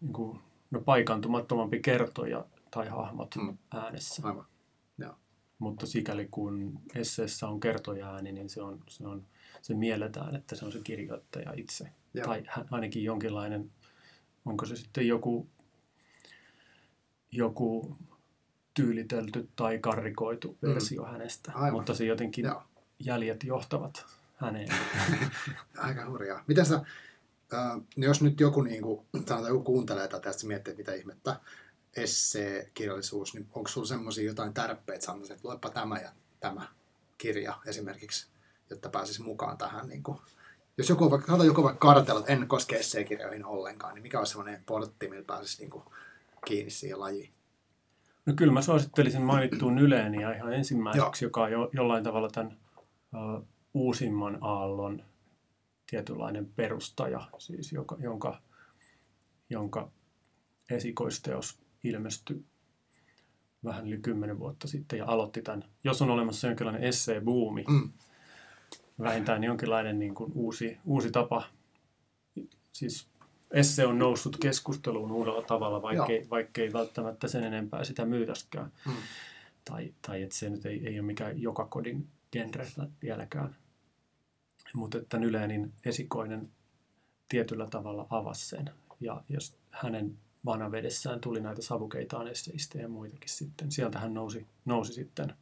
niin 0.00 0.12
kuin, 0.12 0.38
no, 0.70 0.80
paikantumattomampi 0.80 1.80
kertoja 1.80 2.44
tai 2.70 2.88
hahmot 2.88 3.36
Mm. 3.36 3.42
mm. 3.42 3.58
äänessä. 3.74 4.22
Aivan. 4.28 4.46
Mutta 5.58 5.86
sikäli 5.86 6.28
kun 6.30 6.80
esseessä 6.94 7.48
on 7.48 7.60
kertoja 7.60 8.14
ääni, 8.14 8.32
niin 8.32 8.48
se, 8.48 8.62
on, 8.62 8.80
se, 8.88 9.06
on, 9.06 9.26
se 9.62 9.74
mielletään, 9.74 10.36
että 10.36 10.56
se 10.56 10.64
on 10.64 10.72
se 10.72 10.80
kirjoittaja 10.84 11.52
itse. 11.56 11.88
Joo. 12.14 12.26
tai 12.26 12.44
ainakin 12.70 13.04
jonkinlainen, 13.04 13.70
onko 14.44 14.66
se 14.66 14.76
sitten 14.76 15.08
joku, 15.08 15.48
joku 17.32 17.96
tyylitelty 18.74 19.48
tai 19.56 19.78
karrikoitu 19.78 20.58
mm. 20.60 20.68
versio 20.68 21.04
hänestä, 21.04 21.52
Aivan. 21.54 21.72
mutta 21.72 21.94
se 21.94 22.04
jotenkin 22.04 22.44
Joo. 22.44 22.62
jäljet 22.98 23.44
johtavat 23.44 24.06
häneen. 24.36 24.68
Aika 25.76 26.10
hurjaa. 26.10 26.44
Mitä 26.46 26.64
sä, 26.64 26.74
äh, 27.54 27.80
jos 27.96 28.22
nyt 28.22 28.40
joku, 28.40 28.62
niin 28.62 28.82
kuin, 28.82 29.06
sanotaan, 29.12 29.48
joku 29.48 29.64
kuuntelee 29.64 30.08
tätä 30.08 30.28
ja 30.28 30.34
miettii, 30.48 30.74
mitä 30.74 30.94
ihmettä, 30.94 31.40
esseekirjallisuus, 31.96 33.34
niin 33.34 33.48
onko 33.54 33.68
sulla 33.68 33.86
semmoisia 33.86 34.24
jotain 34.24 34.54
tärppeitä, 34.54 35.04
sanotaan, 35.04 35.32
että 35.32 35.48
luepa 35.48 35.70
tämä 35.70 35.98
ja 35.98 36.12
tämä 36.40 36.68
kirja 37.18 37.54
esimerkiksi, 37.66 38.26
jotta 38.70 38.88
pääsisi 38.88 39.22
mukaan 39.22 39.58
tähän 39.58 39.88
niin 39.88 40.02
kuin, 40.02 40.18
jos 40.78 40.88
joku, 40.88 41.10
vaikka, 41.10 41.44
joku 41.44 41.62
vaikka 41.62 41.88
kartella, 41.88 42.20
että 42.20 42.32
en 42.32 42.48
koske 42.48 42.76
esseekirjoihin 42.76 43.44
ollenkaan, 43.44 43.94
niin 43.94 44.02
mikä 44.02 44.18
olisi 44.18 44.30
semmoinen 44.30 44.62
portti, 44.66 45.08
millä 45.08 45.24
pääsisi 45.24 45.62
niin 45.62 45.70
kuin, 45.70 45.84
kiinni 46.46 46.70
siihen 46.70 47.00
lajiin? 47.00 47.30
No 48.26 48.32
kyllä 48.36 48.52
mä 48.52 48.62
suosittelisin 48.62 49.22
mainittuun 49.22 49.78
Yleeniä 49.78 50.34
ihan 50.34 50.52
ensimmäiseksi, 50.52 51.24
Joo. 51.24 51.28
joka 51.28 51.42
on 51.42 51.52
jo, 51.52 51.70
jollain 51.72 52.04
tavalla 52.04 52.28
tämän 52.30 52.58
uh, 53.14 53.46
uusimman 53.74 54.38
aallon 54.40 55.02
tietynlainen 55.90 56.46
perustaja, 56.46 57.28
siis 57.38 57.72
joka, 57.72 57.96
jonka, 57.98 58.40
jonka 59.50 59.90
esikoisteos 60.70 61.58
ilmestyi 61.88 62.44
vähän 63.64 63.86
yli 63.86 63.98
kymmenen 63.98 64.38
vuotta 64.38 64.68
sitten 64.68 64.98
ja 64.98 65.04
aloitti 65.06 65.42
tämän. 65.42 65.64
Jos 65.84 66.02
on 66.02 66.10
olemassa 66.10 66.46
jonkinlainen 66.46 66.82
essee-buumi, 66.82 67.64
mm. 67.68 67.90
vähintään 69.00 69.44
jonkinlainen 69.44 69.98
niin 69.98 70.14
kuin 70.14 70.32
uusi, 70.34 70.78
uusi 70.84 71.10
tapa, 71.10 71.44
siis 72.72 73.08
esse 73.50 73.86
on 73.86 73.98
noussut 73.98 74.36
keskusteluun 74.36 75.12
uudella 75.12 75.42
tavalla, 75.42 75.82
vaikkei, 75.82 76.26
vaikkei 76.30 76.72
välttämättä 76.72 77.28
sen 77.28 77.44
enempää 77.44 77.84
sitä 77.84 78.04
myytäskään. 78.04 78.72
Mm. 78.86 78.92
Tai, 79.64 79.94
tai 80.06 80.22
että 80.22 80.36
se 80.36 80.50
nyt 80.50 80.66
ei, 80.66 80.86
ei 80.86 80.98
ole 81.00 81.06
mikään 81.06 81.42
joka 81.42 81.66
kodin 81.66 82.08
genre 82.32 82.66
vieläkään. 83.02 83.56
Mutta 84.74 84.98
että 84.98 85.16
Ylenin 85.16 85.72
esikoinen 85.84 86.48
tietyllä 87.28 87.66
tavalla 87.66 88.06
avasi 88.10 88.48
sen. 88.48 88.70
Ja 89.00 89.22
jos 89.28 89.56
hänen 89.70 90.18
vanavedessään 90.46 91.20
tuli 91.20 91.40
näitä 91.40 91.62
savukeitaan 91.62 92.28
esseistä 92.28 92.78
ja 92.78 92.88
muitakin 92.88 93.28
sitten. 93.28 93.72
Sieltähän 93.72 94.14
nousi, 94.14 94.46
nousi 94.64 94.92
sitten 94.92 95.34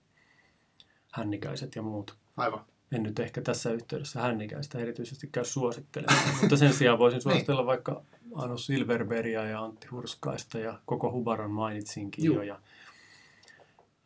hännikäiset 1.13 1.77
ja 1.77 1.83
muut. 1.83 2.17
Aivan. 2.37 2.65
En 2.93 3.03
nyt 3.03 3.19
ehkä 3.19 3.43
tässä 3.43 3.73
yhteydessä 3.73 4.21
hännikäistä 4.21 4.79
erityisesti 4.79 5.29
käy 5.33 5.45
suosittelemaan, 5.45 6.35
mutta 6.41 6.57
sen 6.57 6.75
sijaan 6.75 6.99
voisin 6.99 7.17
niin. 7.17 7.23
suositella 7.23 7.61
niin. 7.61 7.67
vaikka 7.67 8.03
Anu 8.35 8.59
Silverberia 8.59 9.45
ja 9.45 9.65
Antti 9.65 9.87
Hurskaista 9.87 10.59
ja 10.59 10.79
koko 10.87 11.13
Hubaron 11.13 11.51
mainitsinkin 11.51 12.25
Juh. 12.25 12.37
jo. 12.37 12.43
Ja, 12.43 12.61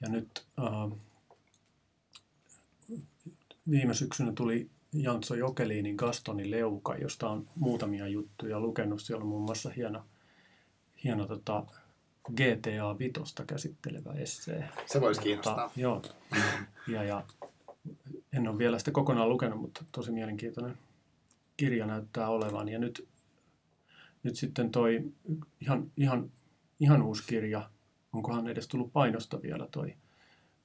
ja 0.01 0.09
nyt 0.09 0.45
äh, 0.59 0.99
viime 3.71 3.95
syksynä 3.95 4.33
tuli 4.33 4.71
Jantso 4.93 5.35
Jokeliinin 5.35 5.97
Gastonin 5.97 6.51
Leuka, 6.51 6.97
josta 6.97 7.31
on 7.31 7.49
muutamia 7.55 8.09
juttuja 8.09 8.61
lukenut. 8.61 9.03
Siellä 9.03 9.23
on 9.23 9.29
muun 9.29 9.43
muassa 9.43 9.71
hieno, 9.71 10.05
hieno 11.05 11.27
tota, 11.27 11.65
GTA 12.33 12.99
Vitosta 12.99 13.45
käsittelevä 13.45 14.13
essee. 14.13 14.69
Se 14.87 15.01
voisi 15.01 15.21
kiinnostaa. 15.21 15.55
Tota, 15.55 15.81
joo. 15.81 16.03
Ja, 16.89 17.05
ja 17.05 17.25
en 18.33 18.49
ole 18.49 18.59
vielä 18.59 18.79
sitä 18.79 18.91
kokonaan 18.91 19.29
lukenut, 19.29 19.61
mutta 19.61 19.85
tosi 19.93 20.13
mielenkiintoinen 20.13 20.79
kirja 21.57 21.87
näyttää 21.87 22.29
olevan. 22.29 22.69
Ja 22.69 22.79
nyt, 22.79 23.09
nyt 24.23 24.37
sitten 24.37 24.71
toi 24.71 25.13
ihan, 25.61 25.91
ihan, 25.97 26.31
ihan 26.81 27.03
uusi 27.03 27.23
kirja, 27.27 27.71
onkohan 28.13 28.49
edes 28.49 28.69
tullut 28.69 28.93
painosta 28.93 29.43
vielä 29.43 29.69
toi 29.71 29.95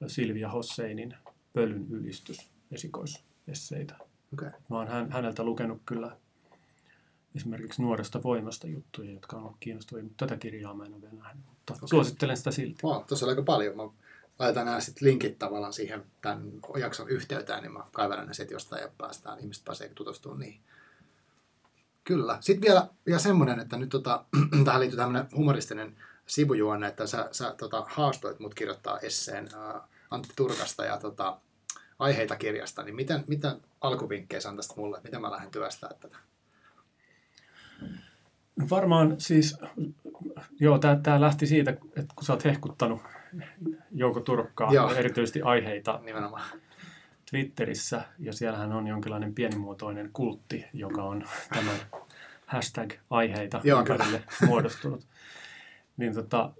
Silvia 0.07 0.49
Hosseinin 0.49 1.15
Pölyn 1.53 1.87
ylistys 1.89 2.49
esikoisesseitä. 2.71 3.95
Okay. 4.33 4.51
Mä 4.69 4.77
oon 4.77 4.87
hän, 4.87 5.11
häneltä 5.11 5.43
lukenut 5.43 5.81
kyllä 5.85 6.17
esimerkiksi 7.35 7.81
nuoresta 7.81 8.23
voimasta 8.23 8.67
juttuja, 8.67 9.11
jotka 9.11 9.37
on 9.37 9.43
ollut 9.43 9.57
kiinnostavia, 9.59 10.03
mutta 10.03 10.25
tätä 10.25 10.39
kirjaa 10.39 10.73
mä 10.73 10.85
en 10.85 10.93
ole 10.93 11.01
vielä 11.01 11.13
nähnyt. 11.13 11.45
Mutta 11.45 11.73
okay. 11.73 11.87
suosittelen 11.87 12.37
sitä 12.37 12.51
silti. 12.51 12.79
Wow, 12.83 13.03
tuossa 13.03 13.25
oli 13.25 13.31
aika 13.31 13.43
paljon. 13.43 13.77
Mä 13.77 13.83
laitan 14.39 14.65
nämä 14.65 14.79
sit 14.79 15.01
linkit 15.01 15.39
tavallaan 15.39 15.73
siihen 15.73 16.03
tämän 16.21 16.51
jakson 16.79 17.09
yhteyteen, 17.09 17.63
niin 17.63 17.73
mä 17.73 17.83
kaivelen 17.91 18.27
ne 18.27 18.33
sitten 18.33 18.55
jostain 18.55 18.81
ja 18.81 18.89
päästään, 18.97 19.39
ihmiset 19.39 19.65
pääsee 19.65 19.89
tutustumaan 19.89 20.39
niihin. 20.39 20.61
Kyllä. 22.03 22.37
Sitten 22.41 22.61
vielä, 22.61 22.87
vielä 23.05 23.19
semmoinen, 23.19 23.59
että 23.59 23.77
nyt 23.77 23.89
tota, 23.89 24.25
tähän 24.65 24.79
liittyy 24.81 24.97
tämmöinen 24.97 25.27
humoristinen 25.35 25.97
sivujuonne, 26.25 26.87
että 26.87 27.07
sä, 27.07 27.29
sä 27.31 27.55
tota, 27.57 27.85
haastoit 27.89 28.39
mut 28.39 28.55
kirjoittaa 28.55 28.99
esseen 28.99 29.49
ää, 29.55 29.87
Antti 30.11 30.33
Turkasta 30.35 30.85
ja 30.85 30.97
tota, 30.97 31.39
aiheita 31.99 32.35
kirjasta, 32.35 32.83
niin 32.83 32.95
miten, 32.95 33.23
mitä 33.27 33.57
alkuvinkkejä 33.81 34.41
sä 34.41 34.49
antaisit 34.49 34.77
mulle, 34.77 35.01
miten 35.03 35.21
mä 35.21 35.31
lähden 35.31 35.51
työstämään 35.51 35.99
tätä? 35.99 36.17
Varmaan 38.69 39.15
siis, 39.17 39.57
joo, 40.59 40.79
tämä 41.03 41.21
lähti 41.21 41.47
siitä, 41.47 41.71
että 41.71 42.13
kun 42.15 42.25
sä 42.25 42.33
oot 42.33 42.45
hehkuttanut 42.45 43.01
Jouko 43.91 44.19
Turkkaa, 44.19 44.73
joo. 44.73 44.93
erityisesti 44.93 45.41
aiheita 45.41 45.99
Nimenomaan. 46.03 46.45
Twitterissä, 47.31 48.01
ja 48.19 48.33
siellähän 48.33 48.71
on 48.71 48.87
jonkinlainen 48.87 49.35
pienimuotoinen 49.35 50.09
kultti, 50.13 50.65
joka 50.73 51.03
on 51.03 51.23
tämän 51.53 51.75
hashtag 52.45 52.93
aiheita 53.09 53.61
ympärille 53.63 54.23
muodostunut. 54.47 55.07
Niin 55.97 56.13
tota, 56.13 56.51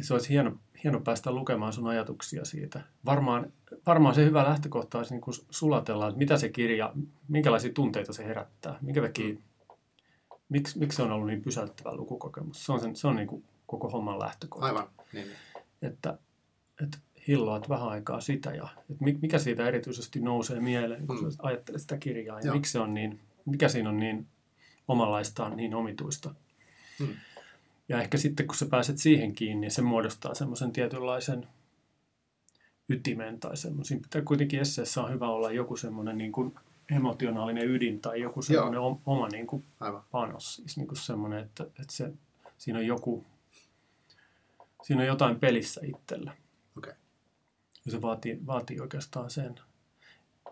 se 0.00 0.14
olisi 0.14 0.28
hieno, 0.28 0.52
hieno 0.84 1.00
päästä 1.00 1.32
lukemaan 1.32 1.72
sun 1.72 1.86
ajatuksia 1.86 2.44
siitä. 2.44 2.80
Varmaan, 3.04 3.52
varmaan 3.86 4.14
se 4.14 4.24
hyvä 4.24 4.44
lähtökohta 4.44 4.98
olisi 4.98 5.14
niin 5.14 5.46
sulatella, 5.50 6.08
että 6.08 6.18
mitä 6.18 6.36
se 6.36 6.48
kirja, 6.48 6.92
minkälaisia 7.28 7.72
tunteita 7.72 8.12
se 8.12 8.24
herättää, 8.24 8.78
minkä 8.80 9.02
takia, 9.02 9.34
mm. 9.34 9.42
Miksi, 10.48 10.78
miksi 10.78 10.96
se 10.96 11.02
on 11.02 11.12
ollut 11.12 11.26
niin 11.26 11.42
pysäyttävä 11.42 11.94
lukukokemus. 11.94 12.66
Se 12.66 12.72
on, 12.72 12.80
sen, 12.80 12.96
se 12.96 13.08
on 13.08 13.16
niin 13.16 13.28
kuin 13.28 13.44
koko 13.66 13.88
homman 13.88 14.18
lähtökohta. 14.18 14.66
Aivan, 14.66 14.88
niin. 15.12 15.26
niin. 15.26 15.36
Että, 15.82 16.18
että 16.82 16.98
hilloat 17.28 17.68
vähän 17.68 17.88
aikaa 17.88 18.20
sitä 18.20 18.50
ja 18.50 18.68
että 18.90 19.04
mikä 19.20 19.38
siitä 19.38 19.68
erityisesti 19.68 20.20
nousee 20.20 20.60
mieleen, 20.60 21.06
kun 21.06 21.16
mm. 21.16 21.30
ajattelet 21.38 21.80
sitä 21.80 21.96
kirjaa 21.96 22.40
ja 22.40 22.46
Joo. 22.46 22.54
miksi 22.54 22.72
se 22.72 22.78
on 22.78 22.94
niin, 22.94 23.20
mikä 23.46 23.68
siinä 23.68 23.88
on 23.88 23.96
niin 23.96 24.26
omanlaistaan 24.88 25.56
niin 25.56 25.74
omituista. 25.74 26.34
Mm. 27.00 27.14
Ja 27.88 28.00
ehkä 28.02 28.18
sitten 28.18 28.46
kun 28.46 28.56
sä 28.56 28.66
pääset 28.66 28.98
siihen 28.98 29.34
kiinni, 29.34 29.60
niin 29.60 29.70
se 29.70 29.82
muodostaa 29.82 30.34
semmoisen 30.34 30.72
tietynlaisen 30.72 31.46
ytimen 32.88 33.40
tai 33.40 33.56
semmoisen. 33.56 34.02
Pitää 34.02 34.22
kuitenkin 34.22 34.60
esseessä 34.60 35.02
on 35.02 35.12
hyvä 35.12 35.28
olla 35.28 35.52
joku 35.52 35.76
semmoinen 35.76 36.18
niin 36.18 36.32
kuin 36.32 36.54
emotionaalinen 36.96 37.70
ydin 37.70 38.00
tai 38.00 38.20
joku 38.20 38.42
semmoinen 38.42 38.74
Joo. 38.74 39.00
oma 39.06 39.28
niin 39.28 39.46
kuin 39.46 39.64
panos. 40.10 40.56
Siis 40.56 40.76
niin 40.76 40.88
kuin 40.88 40.98
semmoinen, 40.98 41.44
että, 41.44 41.64
että 41.64 41.92
se, 41.92 42.12
siinä 42.58 42.78
on 42.78 42.86
joku, 42.86 43.24
siinä 44.82 45.02
on 45.02 45.06
jotain 45.06 45.40
pelissä 45.40 45.80
itsellä. 45.84 46.36
Okay. 46.78 46.94
Ja 47.84 47.90
se 47.90 48.02
vaatii, 48.02 48.46
vaatii 48.46 48.80
oikeastaan 48.80 49.30
sen. 49.30 49.60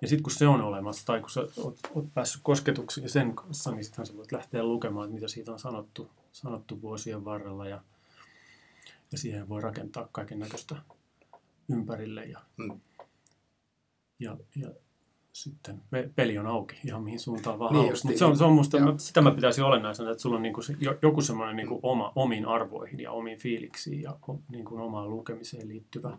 Ja 0.03 0.09
sitten 0.09 0.22
kun 0.22 0.33
se 0.33 0.46
on 0.46 0.61
olemassa, 0.61 1.07
tai 1.07 1.20
kun 1.20 1.31
sä 1.31 1.40
oot, 1.40 1.79
oot 1.94 2.14
päässyt 2.14 2.40
kosketuksiin 2.44 3.11
sen 3.11 3.35
kanssa, 3.35 3.70
niin 3.70 3.85
sittenhän 3.85 4.07
sä 4.07 4.16
voit 4.16 4.33
lähteä 4.33 4.64
lukemaan, 4.64 5.05
että 5.05 5.14
mitä 5.14 5.29
siitä 5.29 5.53
on 5.53 5.59
sanottu, 5.59 6.11
sanottu 6.33 6.83
vuosien 6.83 7.25
varrella. 7.25 7.68
Ja, 7.68 7.83
ja 9.12 9.18
siihen 9.18 9.49
voi 9.49 9.61
rakentaa 9.61 10.09
kaiken 10.12 10.38
näköistä 10.38 10.77
ympärille. 11.68 12.25
Ja, 12.25 12.40
mm. 12.57 12.81
ja, 14.18 14.37
ja 14.57 14.70
sitten 15.37 15.83
peli 16.14 16.38
on 16.38 16.46
auki 16.46 16.77
ihan 16.85 17.03
mihin 17.03 17.20
suuntaan 17.20 17.59
vaan 17.59 17.72
niin 17.72 17.92
Mutta 18.05 18.18
se 18.18 18.25
on, 18.25 18.37
se 18.37 18.44
on 18.44 18.53
musta, 18.53 18.81
mä, 18.81 18.94
sitä 18.96 19.22
mä 19.22 19.31
pitäisin 19.31 19.64
olennaisena, 19.64 20.11
että 20.11 20.22
sulla 20.22 20.37
on 20.37 20.42
niinku 20.42 20.62
se, 20.62 20.77
joku 21.03 21.22
semmoinen 21.22 21.57
niinku 21.57 21.81
oma, 21.83 22.12
omiin 22.14 22.46
arvoihin 22.46 23.01
ja 23.01 23.12
omiin 23.12 23.38
fiiliksiin 23.38 24.03
ja 24.03 24.18
niinku 24.49 24.77
omaan 24.77 25.11
lukemiseen 25.11 25.68
liittyvä 25.68 26.18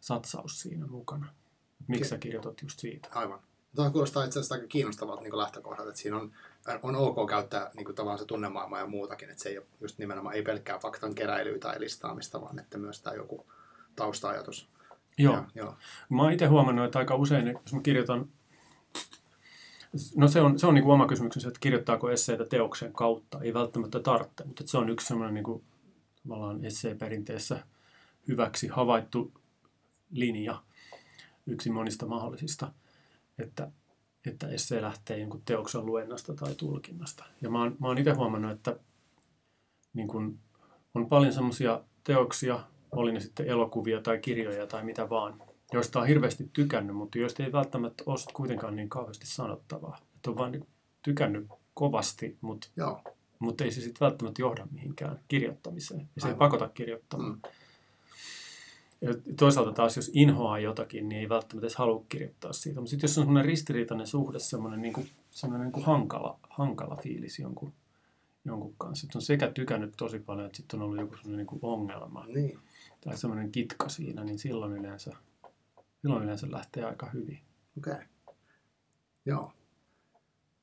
satsaus 0.00 0.60
siinä 0.60 0.86
mukana. 0.86 1.26
Miksi 1.88 2.10
sä 2.10 2.18
kirjoitat 2.18 2.62
just 2.62 2.78
siitä? 2.78 3.08
Aivan. 3.14 3.38
Tuohon 3.76 3.92
kuulostaa 3.92 4.24
itse 4.24 4.38
asiassa 4.38 4.54
aika 4.54 4.66
kiinnostavalta 4.66 5.22
niin 5.22 5.38
lähtökohdalta, 5.38 5.90
että 5.90 6.00
siinä 6.00 6.16
on, 6.16 6.32
on 6.82 6.96
ok 6.96 7.28
käyttää 7.28 7.70
niin 7.76 7.84
kuin 7.84 7.94
tavallaan 7.96 8.18
se 8.18 8.24
tunnemaailma 8.24 8.78
ja 8.78 8.86
muutakin, 8.86 9.30
että 9.30 9.42
se 9.42 9.48
ei 9.48 9.58
ole 9.58 9.66
just 9.80 9.98
nimenomaan 9.98 10.34
ei 10.34 10.42
pelkkää 10.42 10.78
faktan 10.78 11.14
keräilyä 11.14 11.58
tai 11.58 11.80
listaamista, 11.80 12.40
vaan 12.40 12.58
että 12.58 12.78
myös 12.78 13.02
tämä 13.02 13.16
joku 13.16 13.46
tausta-ajatus. 13.96 14.68
Joo. 15.18 15.34
Ja, 15.34 15.44
joo. 15.54 15.76
Mä 16.08 16.22
oon 16.22 16.32
itse 16.32 16.46
huomannut, 16.46 16.84
että 16.84 16.98
aika 16.98 17.14
usein, 17.14 17.46
jos 17.46 17.74
mä 17.74 17.80
kirjoitan, 17.82 18.28
no 20.16 20.28
se 20.28 20.40
on, 20.40 20.58
se 20.58 20.66
on 20.66 20.74
niin 20.74 20.84
kuin 20.84 20.94
oma 20.94 21.06
kysymyksensä, 21.06 21.48
että 21.48 21.60
kirjoittaako 21.60 22.10
esseitä 22.10 22.44
teoksen 22.44 22.92
kautta, 22.92 23.40
ei 23.40 23.54
välttämättä 23.54 24.00
tarvitse, 24.00 24.44
mutta 24.44 24.62
se 24.66 24.78
on 24.78 24.88
yksi 24.88 25.06
semmoinen 25.06 25.34
niin 25.34 25.44
kuin, 25.44 25.64
tavallaan 26.22 26.64
essee-perinteessä 26.64 27.64
hyväksi 28.28 28.68
havaittu 28.68 29.32
linja, 30.10 30.62
yksi 31.46 31.70
monista 31.70 32.06
mahdollisista, 32.06 32.72
että, 33.38 33.70
että 34.26 34.48
essee 34.48 34.82
lähtee 34.82 35.18
jonkun 35.18 35.42
teoksen 35.44 35.86
luennasta 35.86 36.34
tai 36.34 36.54
tulkinnasta. 36.54 37.24
Ja 37.40 37.50
mä 37.50 37.58
oon, 37.58 37.76
mä 37.80 37.86
oon 37.86 37.98
itse 37.98 38.12
huomannut, 38.12 38.52
että 38.52 38.76
niin 39.94 40.08
kun, 40.08 40.38
on 40.94 41.08
paljon 41.08 41.32
semmoisia 41.32 41.80
teoksia, 42.04 42.64
oli 42.94 43.12
ne 43.12 43.20
sitten 43.20 43.46
elokuvia 43.46 44.00
tai 44.00 44.18
kirjoja 44.18 44.66
tai 44.66 44.84
mitä 44.84 45.10
vaan, 45.10 45.42
joista 45.72 46.00
on 46.00 46.06
hirveästi 46.06 46.50
tykännyt, 46.52 46.96
mutta 46.96 47.18
joista 47.18 47.42
ei 47.42 47.52
välttämättä 47.52 48.02
ole 48.06 48.18
kuitenkaan 48.34 48.76
niin 48.76 48.88
kauheasti 48.88 49.26
sanottavaa. 49.26 49.98
Että 50.16 50.30
on 50.30 50.36
vaan 50.36 50.52
niin 50.52 50.66
tykännyt 51.02 51.46
kovasti, 51.74 52.38
mutta, 52.40 52.68
Joo. 52.76 53.02
mutta 53.38 53.64
ei 53.64 53.70
se 53.70 53.80
sitten 53.80 54.06
välttämättä 54.06 54.42
johda 54.42 54.66
mihinkään 54.70 55.18
kirjoittamiseen. 55.28 56.08
Ja 56.16 56.22
se 56.22 56.28
ei 56.28 56.34
pakota 56.34 56.68
kirjoittamaan. 56.68 57.32
Mm. 57.32 57.40
Ja 59.00 59.14
toisaalta 59.38 59.72
taas, 59.72 59.96
jos 59.96 60.10
inhoaa 60.14 60.58
jotakin, 60.58 61.08
niin 61.08 61.20
ei 61.20 61.28
välttämättä 61.28 61.66
edes 61.66 61.76
halua 61.76 62.04
kirjoittaa 62.08 62.52
siitä. 62.52 62.80
Mutta 62.80 62.90
sitten 62.90 63.04
jos 63.08 63.18
on 63.18 63.24
semmoinen 63.24 63.44
ristiriitainen 63.44 64.06
suhde, 64.06 64.38
semmoinen, 64.38 64.82
niin 64.82 64.92
kuin, 64.92 65.08
semmoinen 65.30 65.64
niin 65.64 65.72
kuin 65.72 65.86
hankala, 65.86 66.38
hankala 66.50 66.96
fiilis 66.96 67.38
jonkun, 67.38 67.72
jonkun 68.44 68.74
kanssa. 68.78 69.00
Sitten 69.00 69.18
on 69.18 69.22
sekä 69.22 69.50
tykännyt 69.50 69.94
tosi 69.96 70.18
paljon, 70.18 70.46
että 70.46 70.56
sitten 70.56 70.80
on 70.80 70.84
ollut 70.86 70.98
joku 71.00 71.16
semmoinen 71.16 71.36
niin 71.36 71.46
kuin 71.46 71.58
ongelma 71.62 72.26
Niin. 72.26 72.58
tai 73.00 73.16
semmoinen 73.16 73.52
kitka 73.52 73.88
siinä, 73.88 74.24
niin 74.24 74.38
silloin 74.38 74.72
yleensä, 74.72 75.16
silloin 76.02 76.24
yleensä 76.24 76.46
lähtee 76.50 76.84
aika 76.84 77.10
hyvin. 77.10 77.40
Okei. 77.78 77.92
Okay. 77.92 78.04
Joo. 79.26 79.52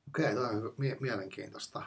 Okei, 0.08 0.34
okay, 0.34 0.58
on 0.58 0.74
mie- 0.78 0.98
mielenkiintoista. 1.00 1.84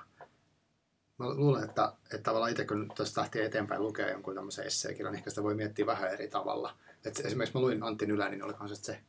Mä 1.18 1.34
luulen, 1.34 1.64
että, 1.64 1.92
että 2.04 2.18
tavallaan 2.18 2.50
itse 2.50 2.64
kun 2.66 2.90
tästä 2.96 3.20
lähtee 3.20 3.44
eteenpäin 3.44 3.82
lukea 3.82 4.10
jonkun 4.10 4.34
tämmöisen 4.34 4.66
esseekirjan, 4.66 5.12
niin 5.12 5.18
ehkä 5.18 5.30
sitä 5.30 5.42
voi 5.42 5.54
miettiä 5.54 5.86
vähän 5.86 6.12
eri 6.12 6.28
tavalla. 6.28 6.76
Et 7.04 7.20
esimerkiksi 7.20 7.56
mä 7.56 7.60
luin 7.60 7.82
Antti 7.82 8.06
Nylänin, 8.06 8.32
niin 8.32 8.44
olikohan 8.44 8.68
se 8.68 8.74
se 8.74 9.00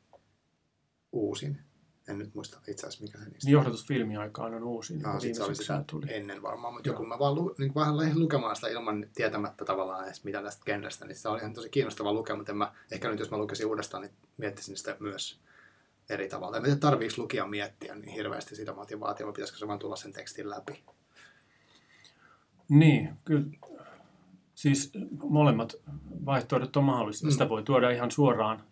uusin. 1.11 1.59
En 2.07 2.17
nyt 2.17 2.35
muista 2.35 2.59
itse 2.67 2.87
asiassa 2.87 3.03
mikä 3.03 3.17
se 3.17 3.25
niistä. 3.25 3.45
Niin 3.45 3.53
johdatusfilmi 3.53 4.17
aikaan 4.17 4.53
on 4.53 4.63
uusi, 4.63 4.93
niin 4.93 5.21
sit 5.21 5.31
viime 5.31 5.45
oli 5.45 5.55
sitä 5.55 5.83
tuli. 5.87 6.05
ennen 6.09 6.41
varmaan, 6.41 6.73
mutta 6.73 6.89
Joo. 6.89 6.93
joku 6.93 7.05
mä 7.05 7.19
vaan 7.19 7.35
lu, 7.35 7.55
niin 7.57 7.75
vähän 7.75 7.97
lähdin 7.97 8.19
lukemaan 8.19 8.55
sitä 8.55 8.67
ilman 8.67 9.07
tietämättä 9.15 9.65
tavallaan 9.65 10.05
edes 10.05 10.23
mitä 10.23 10.41
tästä 10.41 10.65
genrestä, 10.65 11.05
niin 11.05 11.15
se 11.15 11.29
oli 11.29 11.39
ihan 11.39 11.53
tosi 11.53 11.69
kiinnostava 11.69 12.13
lukea, 12.13 12.35
mutta 12.35 12.51
en 12.51 12.57
mä, 12.57 12.73
ehkä 12.91 13.09
nyt 13.09 13.19
jos 13.19 13.31
mä 13.31 13.37
lukisin 13.37 13.65
uudestaan, 13.65 14.03
niin 14.03 14.13
miettisin 14.37 14.77
sitä 14.77 14.97
myös 14.99 15.39
eri 16.09 16.29
tavalla. 16.29 16.57
En 16.57 16.63
mä 16.63 16.65
tiedä, 16.65 16.79
tarviiko 16.79 17.13
lukija 17.17 17.47
miettiä 17.47 17.95
niin 17.95 18.13
hirveästi 18.13 18.55
sitä 18.55 18.73
motivaatiota, 18.73 19.25
vai 19.25 19.33
pitäisikö 19.33 19.59
se 19.59 19.67
vaan 19.67 19.79
tulla 19.79 19.95
sen 19.95 20.13
tekstin 20.13 20.49
läpi. 20.49 20.83
Niin, 22.69 23.09
kyllä. 23.25 23.45
Siis 24.55 24.91
molemmat 25.23 25.75
vaihtoehdot 26.25 26.77
on 26.77 26.83
mahdollisia. 26.83 27.27
Mm. 27.27 27.31
Sitä 27.31 27.49
voi 27.49 27.63
tuoda 27.63 27.89
ihan 27.89 28.11
suoraan. 28.11 28.63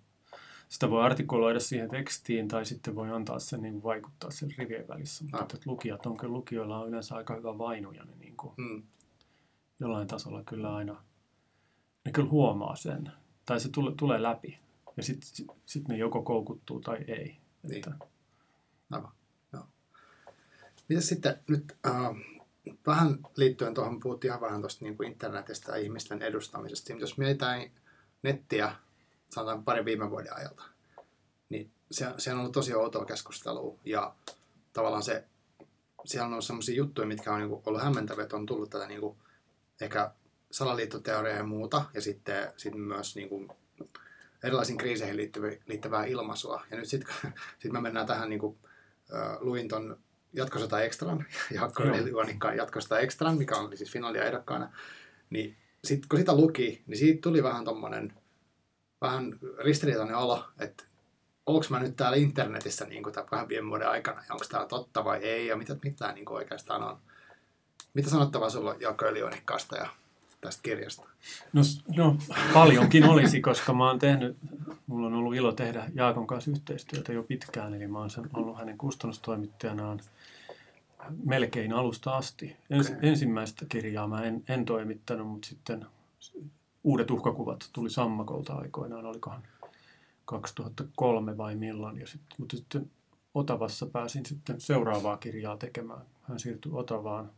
Sitä 0.73 0.89
voi 0.89 1.03
artikuloida 1.03 1.59
siihen 1.59 1.89
tekstiin 1.89 2.47
tai 2.47 2.65
sitten 2.65 2.95
voi 2.95 3.09
antaa 3.09 3.39
sen 3.39 3.61
niin 3.61 3.83
vaikuttaa 3.83 4.31
sen 4.31 4.49
rivien 4.57 4.87
välissä. 4.87 5.23
Mutta 5.23 5.37
Ah. 5.37 5.43
että 5.43 5.57
lukijat 5.65 6.05
on 6.05 6.17
kyllä, 6.17 6.33
lukijoilla 6.33 6.79
on 6.79 6.89
yleensä 6.89 7.15
aika 7.15 7.35
hyvä 7.35 7.57
vainu 7.57 7.91
ja 7.91 8.03
ne 8.03 8.15
niin 8.19 8.37
kuin 8.37 8.53
Mm. 8.57 8.83
jollain 9.79 10.07
tasolla 10.07 10.43
kyllä 10.43 10.75
aina, 10.75 11.03
ne 12.05 12.11
kyllä 12.11 12.29
huomaa 12.29 12.75
sen. 12.75 13.11
Tai 13.45 13.59
se 13.59 13.69
tule, 13.69 13.93
tulee 13.97 14.21
läpi. 14.23 14.59
Ja 14.97 15.03
sitten 15.03 15.29
sit, 15.29 15.47
sit 15.65 15.87
ne 15.87 15.97
joko 15.97 16.21
koukuttuu 16.21 16.79
tai 16.79 16.97
ei. 17.07 17.37
Niin. 17.63 17.75
Että, 17.75 17.91
Aivan, 18.91 19.11
joo. 19.53 19.63
Mitäs 20.89 21.07
sitten 21.07 21.39
nyt 21.47 21.77
äh, 21.85 21.93
vähän 22.87 23.19
liittyen 23.35 23.73
tuohon, 23.73 23.99
puhuttiin 23.99 24.29
ihan 24.29 24.41
vähän 24.41 24.61
tuosta 24.61 24.85
niin 24.85 24.97
kuin 24.97 25.09
internetistä 25.11 25.71
ja 25.71 25.77
ihmisten 25.83 26.21
edustamisesta. 26.21 26.93
Jos 26.93 27.17
mietitään 27.17 27.71
nettiä, 28.23 28.75
sanotaan 29.33 29.63
parin 29.63 29.85
viime 29.85 30.09
vuoden 30.09 30.35
ajalta, 30.37 30.63
niin 31.49 31.71
se, 31.91 32.05
se 32.17 32.33
on 32.33 32.39
ollut 32.39 32.51
tosi 32.51 32.75
outoa 32.75 33.05
keskustelua 33.05 33.79
ja 33.85 34.15
tavallaan 34.73 35.03
se, 35.03 35.23
siellä 36.05 36.25
on 36.25 36.31
ollut 36.31 36.45
sellaisia 36.45 36.75
juttuja, 36.75 37.07
mitkä 37.07 37.33
on 37.33 37.39
niin 37.39 37.49
kuin 37.49 37.63
ollut 37.65 37.81
hämmentäviä, 37.81 38.23
että 38.23 38.35
on 38.35 38.45
tullut 38.45 38.69
tätä 38.69 38.87
niin 38.87 39.01
kuin, 39.01 39.17
ehkä 39.81 40.11
salaliittoteoriaa 40.51 41.37
ja 41.37 41.43
muuta, 41.43 41.85
ja 41.93 42.01
sitten, 42.01 42.53
sitten 42.57 42.81
myös 42.81 43.15
niin 43.15 43.29
kuin, 43.29 43.49
erilaisiin 44.43 44.77
kriiseihin 44.77 45.17
liittyvää, 45.17 45.51
liittyvää 45.67 46.05
ilmaisua. 46.05 46.65
Ja 46.71 46.77
nyt 46.77 46.89
sitten 46.89 47.15
sit 47.59 47.71
me 47.71 47.81
mennään 47.81 48.07
tähän, 48.07 48.29
niin 48.29 48.39
kuin, 48.39 48.57
äh, 49.15 49.37
luin 49.39 49.67
ton 49.67 49.97
Jatkosota. 50.33 50.77
Juonikkaan 52.11 52.57
Jatkosta 52.57 52.99
Extran, 52.99 53.37
mikä 53.37 53.57
oli 53.57 53.77
siis 53.77 53.91
finaalia 53.91 54.23
ehdokkaana, 54.23 54.71
niin 55.29 55.57
sitten 55.83 56.09
kun 56.09 56.19
sitä 56.19 56.35
luki, 56.35 56.83
niin 56.87 56.97
siitä 56.97 57.21
tuli 57.21 57.43
vähän 57.43 57.65
tommonen 57.65 58.13
vähän 59.03 59.39
ristiriitainen 59.63 60.15
olo, 60.15 60.45
että 60.59 60.83
onko 61.45 61.65
mä 61.69 61.79
nyt 61.79 61.95
täällä 61.95 62.17
internetissä 62.17 62.85
niin 62.85 63.03
kuin 63.03 63.13
tämän 63.13 63.29
kahden 63.29 63.49
viime 63.49 63.69
vuoden 63.69 63.89
aikana, 63.89 64.23
ja 64.27 64.33
onko 64.33 64.45
tämä 64.49 64.65
totta 64.65 65.05
vai 65.05 65.17
ei, 65.17 65.47
ja 65.47 65.55
mitä, 65.55 65.75
mitä 65.83 65.97
tämä 65.97 66.13
niin 66.13 66.25
kuin 66.25 66.35
oikeastaan 66.35 66.83
on. 66.83 66.97
Mitä 67.93 68.09
sanottavaa 68.09 68.49
sulla 68.49 68.71
on 68.71 68.81
Jaakko 68.81 69.05
Elionikkaasta 69.05 69.77
ja 69.77 69.89
tästä 70.41 70.63
kirjasta? 70.63 71.07
No, 71.53 71.61
no, 71.95 72.17
paljonkin 72.53 73.03
olisi, 73.03 73.41
koska 73.41 73.73
mä 73.73 73.87
oon 73.87 73.99
tehnyt, 73.99 74.37
mulla 74.87 75.07
on 75.07 75.13
ollut 75.13 75.35
ilo 75.35 75.51
tehdä 75.51 75.85
Jaakon 75.93 76.27
kanssa 76.27 76.51
yhteistyötä 76.51 77.13
jo 77.13 77.23
pitkään, 77.23 77.73
eli 77.73 77.87
mä 77.87 77.99
oon 77.99 78.09
ollut 78.33 78.57
hänen 78.57 78.77
kustannustoimittajanaan 78.77 79.99
melkein 81.25 81.73
alusta 81.73 82.17
asti. 82.17 82.57
Ens, 82.69 82.89
Okei. 82.89 83.09
Ensimmäistä 83.09 83.65
kirjaa 83.69 84.07
mä 84.07 84.23
en, 84.23 84.43
en 84.47 84.65
toimittanut, 84.65 85.27
mutta 85.27 85.47
sitten 85.47 85.85
uudet 86.83 87.11
uhkakuvat 87.11 87.69
tuli 87.73 87.89
Sammakolta 87.89 88.53
aikoinaan, 88.53 89.05
olikohan 89.05 89.43
2003 90.25 91.37
vai 91.37 91.55
milloin, 91.55 91.99
ja 91.99 92.07
sit, 92.07 92.21
mutta 92.37 92.57
sitten 92.57 92.91
Otavassa 93.33 93.85
pääsin 93.85 94.25
sitten 94.25 94.61
seuraavaa 94.61 95.17
kirjaa 95.17 95.57
tekemään. 95.57 96.05
Hän 96.21 96.39
siirtyi 96.39 96.71
Otavaan 96.75 97.31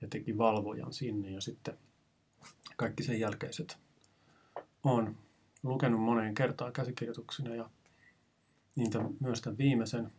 ja 0.00 0.08
teki 0.08 0.38
valvojan 0.38 0.92
sinne, 0.92 1.30
ja 1.30 1.40
sitten 1.40 1.78
kaikki 2.76 3.02
sen 3.02 3.20
jälkeiset 3.20 3.78
on 4.84 5.16
lukenut 5.62 6.00
moneen 6.00 6.34
kertaan 6.34 6.72
käsikirjoituksina 6.72 7.54
ja 7.54 7.70
niitä 8.76 9.04
myös 9.20 9.40
tämän 9.40 9.58
viimeisen. 9.58 10.12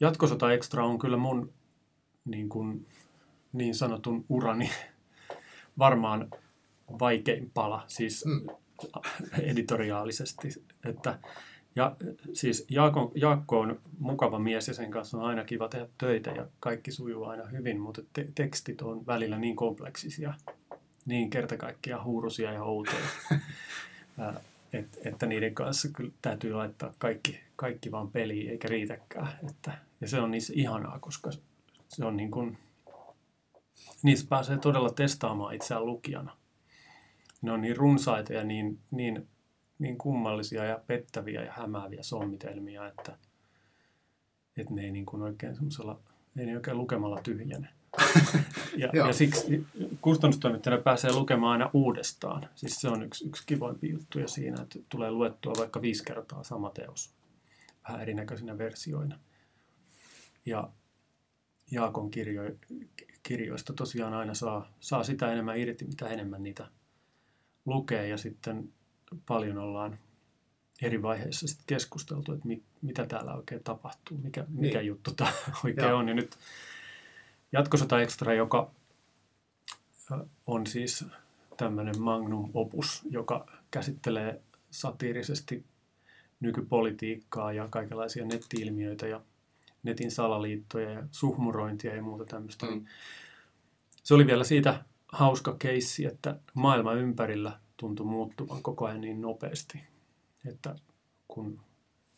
Jatkosota 0.00 0.52
Extra 0.52 0.86
on 0.86 0.98
kyllä 0.98 1.16
mun 1.16 1.52
niin, 2.24 2.48
kuin, 2.48 2.86
niin 3.52 3.74
sanotun 3.74 4.24
urani 4.28 4.70
varmaan 5.78 6.30
vaikein 7.00 7.50
pala, 7.54 7.84
siis 7.86 8.24
Mm. 8.24 8.46
editoriaalisesti. 9.42 10.48
Että, 10.84 11.18
ja 11.76 11.96
siis 12.32 12.66
Jaakko, 12.70 13.12
Jaakko 13.14 13.60
on 13.60 13.80
mukava 13.98 14.38
mies 14.38 14.68
ja 14.68 14.74
sen 14.74 14.90
kanssa 14.90 15.18
on 15.18 15.24
aina 15.24 15.44
kiva 15.44 15.68
tehdä 15.68 15.86
töitä 15.98 16.30
ja 16.30 16.46
kaikki 16.60 16.90
sujuu 16.90 17.24
aina 17.24 17.46
hyvin, 17.46 17.80
mutta 17.80 18.02
te- 18.12 18.28
tekstit 18.34 18.82
on 18.82 19.06
välillä 19.06 19.38
niin 19.38 19.56
kompleksisia, 19.56 20.34
niin 21.06 21.30
kerta 21.30 21.56
kaikkiaan 21.56 22.04
huurusia 22.04 22.52
ja 22.52 22.62
outoja, 22.62 23.06
et, 24.72 24.98
että 25.04 25.26
niiden 25.26 25.54
kanssa 25.54 25.88
kyllä 25.88 26.12
täytyy 26.22 26.52
laittaa 26.52 26.94
kaikki, 26.98 27.40
kaikki 27.56 27.90
vaan 27.90 28.10
peliin 28.10 28.50
eikä 28.50 28.68
riitäkään. 28.68 29.38
Että, 29.50 29.78
ja 30.00 30.08
se 30.08 30.20
on 30.20 30.30
niissä 30.30 30.52
ihanaa, 30.56 30.98
koska 30.98 31.30
se 31.88 32.04
on 32.04 32.16
niin 32.16 32.30
kuin, 32.30 32.58
niissä 34.02 34.26
pääsee 34.28 34.58
todella 34.58 34.90
testaamaan 34.90 35.54
itseään 35.54 35.86
lukijana. 35.86 36.36
Ne 37.42 37.52
on 37.52 37.60
niin 37.60 37.76
runsaita 37.76 38.32
ja 38.32 38.44
niin, 38.44 38.78
niin, 38.90 39.28
niin 39.78 39.98
kummallisia 39.98 40.64
ja 40.64 40.80
pettäviä 40.86 41.42
ja 41.44 41.52
hämääviä 41.52 42.02
sommitelmia, 42.02 42.88
että, 42.88 43.18
että 44.56 44.74
ne 44.74 44.82
ei 44.82 44.90
niin 44.90 45.06
kuin 45.06 45.22
oikein 45.22 45.54
semmoisella, 45.54 46.00
ei 46.36 46.46
ne 46.46 46.56
oikein 46.56 46.78
lukemalla 46.78 47.20
tyhjene. 47.22 47.68
Ja, 48.76 48.90
ja 48.92 49.12
siksi 49.12 49.66
kustannustoimittajana 50.00 50.82
pääsee 50.82 51.12
lukemaan 51.12 51.52
aina 51.52 51.70
uudestaan. 51.72 52.48
Siis 52.54 52.80
se 52.80 52.88
on 52.88 53.02
yksi, 53.02 53.28
yksi 53.28 53.42
kivoimpi 53.46 53.90
juttuja 53.90 54.28
siinä, 54.28 54.62
että 54.62 54.78
tulee 54.88 55.10
luettua 55.10 55.52
vaikka 55.58 55.82
viisi 55.82 56.04
kertaa 56.04 56.42
sama 56.42 56.70
teos 56.70 57.16
vähän 57.88 58.02
erinäköisinä 58.02 58.58
versioina. 58.58 59.18
Ja 60.46 60.70
Jaakon 61.70 62.10
kirjo, 62.10 62.42
kirjoista 63.22 63.72
tosiaan 63.72 64.14
aina 64.14 64.34
saa, 64.34 64.72
saa 64.80 65.04
sitä 65.04 65.32
enemmän 65.32 65.58
irti, 65.58 65.84
mitä 65.84 66.08
enemmän 66.08 66.42
niitä 66.42 66.68
lukee. 67.66 68.08
Ja 68.08 68.16
sitten 68.18 68.72
paljon 69.26 69.58
ollaan 69.58 69.98
eri 70.82 71.02
vaiheissa 71.02 71.48
sit 71.48 71.60
keskusteltu, 71.66 72.32
että 72.32 72.46
mit, 72.46 72.62
mitä 72.82 73.06
täällä 73.06 73.34
oikein 73.34 73.64
tapahtuu, 73.64 74.18
mikä, 74.18 74.44
mikä 74.48 74.78
Niin. 74.78 74.86
juttu 74.86 75.14
tämä 75.14 75.32
oikein 75.64 75.88
Joo. 75.88 75.98
on. 75.98 76.08
Ja 76.08 76.14
nyt 76.14 76.36
Jatkosota 77.52 78.00
Extra, 78.00 78.34
joka 78.34 78.70
on 80.46 80.66
siis 80.66 81.04
tämmöinen 81.56 82.00
magnum 82.00 82.50
opus, 82.54 83.02
joka 83.10 83.46
käsittelee 83.70 84.40
satiirisesti 84.70 85.64
nykypolitiikkaa 86.40 87.52
ja 87.52 87.68
kaikenlaisia 87.70 88.24
netti-ilmiöitä 88.24 89.06
ja 89.06 89.20
netin 89.82 90.10
salaliittoja 90.10 90.90
ja 90.90 91.02
suhmurointia 91.10 91.96
ja 91.96 92.02
muuta 92.02 92.24
tämmöistä. 92.24 92.66
Mm. 92.66 92.72
Mm. 92.72 92.86
Se 94.02 94.14
oli 94.14 94.26
vielä 94.26 94.44
siitä 94.44 94.84
hauska 95.16 95.56
keissi, 95.58 96.04
että 96.06 96.36
maailma 96.54 96.92
ympärillä 96.92 97.58
tuntui 97.76 98.06
muuttuvan 98.06 98.62
koko 98.62 98.86
ajan 98.86 99.00
niin 99.00 99.20
nopeasti, 99.20 99.80
että 100.48 100.76
kun 101.28 101.60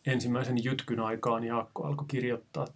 ensimmäisen 0.07 0.65
jytkyn 0.65 1.01
aikaan 1.01 1.45
Jaakko 1.45 1.85
alkoi 1.85 2.05
kirjoittaa, 2.09 2.67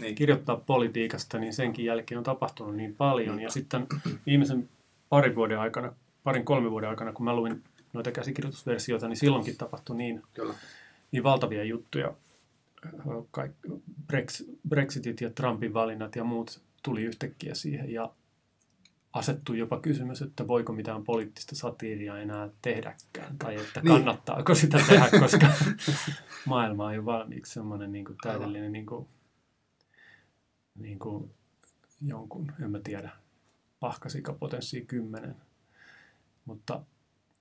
Niin. 0.00 0.14
kirjoittaa 0.14 0.56
politiikasta, 0.56 1.38
niin 1.38 1.54
senkin 1.54 1.84
jälkeen 1.84 2.18
on 2.18 2.24
tapahtunut 2.24 2.76
niin 2.76 2.94
paljon. 2.96 3.40
Ja 3.40 3.50
sitten 3.50 3.86
viimeisen 4.26 4.68
parin 5.08 5.34
vuoden 5.34 5.58
aikana, 5.58 5.92
parin 6.24 6.44
kolmen 6.44 6.70
vuoden 6.70 6.90
aikana, 6.90 7.12
kun 7.12 7.24
mä 7.24 7.36
luin 7.36 7.64
noita 7.92 8.12
käsikirjoitusversioita, 8.12 9.08
niin 9.08 9.16
silloinkin 9.16 9.56
tapahtui 9.56 9.96
niin, 9.96 10.22
Kyllä. 10.34 10.54
niin 11.12 11.22
valtavia 11.22 11.64
juttuja. 11.64 12.14
Kaik, 13.30 13.52
Brex, 14.06 14.42
Brexitit 14.68 15.20
ja 15.20 15.30
Trumpin 15.30 15.74
valinnat 15.74 16.16
ja 16.16 16.24
muut 16.24 16.60
tuli 16.82 17.02
yhtäkkiä 17.02 17.54
siihen 17.54 17.90
ja 17.92 18.10
asettui 19.16 19.58
jopa 19.58 19.80
kysymys, 19.80 20.22
että 20.22 20.48
voiko 20.48 20.72
mitään 20.72 21.04
poliittista 21.04 21.54
satiiria 21.56 22.18
enää 22.18 22.48
tehdäkään, 22.62 23.38
tai 23.38 23.54
että 23.56 23.80
Niin. 23.80 23.88
kannattaako 23.88 24.54
sitä 24.54 24.78
tehdä, 24.88 25.20
koska 25.20 25.46
maailma 26.46 26.86
on 26.86 26.94
jo 26.94 27.04
valmiiksi 27.04 27.52
semmoinen 27.54 27.92
niin 27.92 28.04
kuin 28.04 28.16
täydellinen 28.22 28.72
niin 28.72 28.86
kuin, 28.86 29.06
niin 30.74 30.98
kuin 30.98 31.30
jonkun, 32.06 32.52
en 32.62 32.70
mä 32.70 32.78
tiedä, 32.84 33.10
pahkasikapotenssi 33.80 34.80
kymmenen. 34.80 35.36
Mutta, 36.44 36.82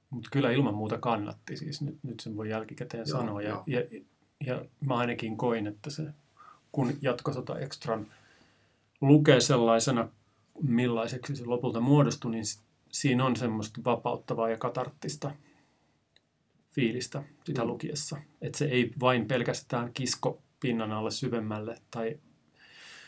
mutta 0.09 0.29
kyllä 0.31 0.51
ilman 0.51 0.75
muuta 0.75 0.97
kannatti, 0.97 1.57
siis 1.57 1.81
nyt, 1.81 1.97
nyt 2.03 2.19
sen 2.19 2.37
voi 2.37 2.49
jälkikäteen 2.49 3.05
Joo, 3.07 3.19
sanoa. 3.19 3.41
Ja, 3.41 3.49
joo. 3.49 3.63
ja, 3.67 3.81
ja 4.45 4.65
mä 4.79 4.95
ainakin 4.95 5.37
koin, 5.37 5.67
että 5.67 5.89
se, 5.89 6.03
kun 6.71 6.93
jatkosota 7.01 7.59
Extran 7.59 8.07
lukee 9.01 9.39
sellaisena, 9.39 10.07
millaiseksi 10.61 11.35
se 11.35 11.45
lopulta 11.45 11.79
muodostui, 11.79 12.31
niin 12.31 12.43
siinä 12.91 13.25
on 13.25 13.35
semmoista 13.35 13.81
vapauttavaa 13.85 14.49
ja 14.49 14.57
katarttista 14.57 15.31
fiilistä 16.71 17.23
sitä 17.43 17.61
Mm. 17.61 17.67
lukiessa. 17.67 18.17
Että 18.41 18.57
se 18.57 18.65
ei 18.65 18.91
vain 18.99 19.27
pelkästään 19.27 19.93
kisko 19.93 20.41
pinnan 20.59 20.91
alle 20.91 21.11
syvemmälle 21.11 21.77
tai 21.91 22.19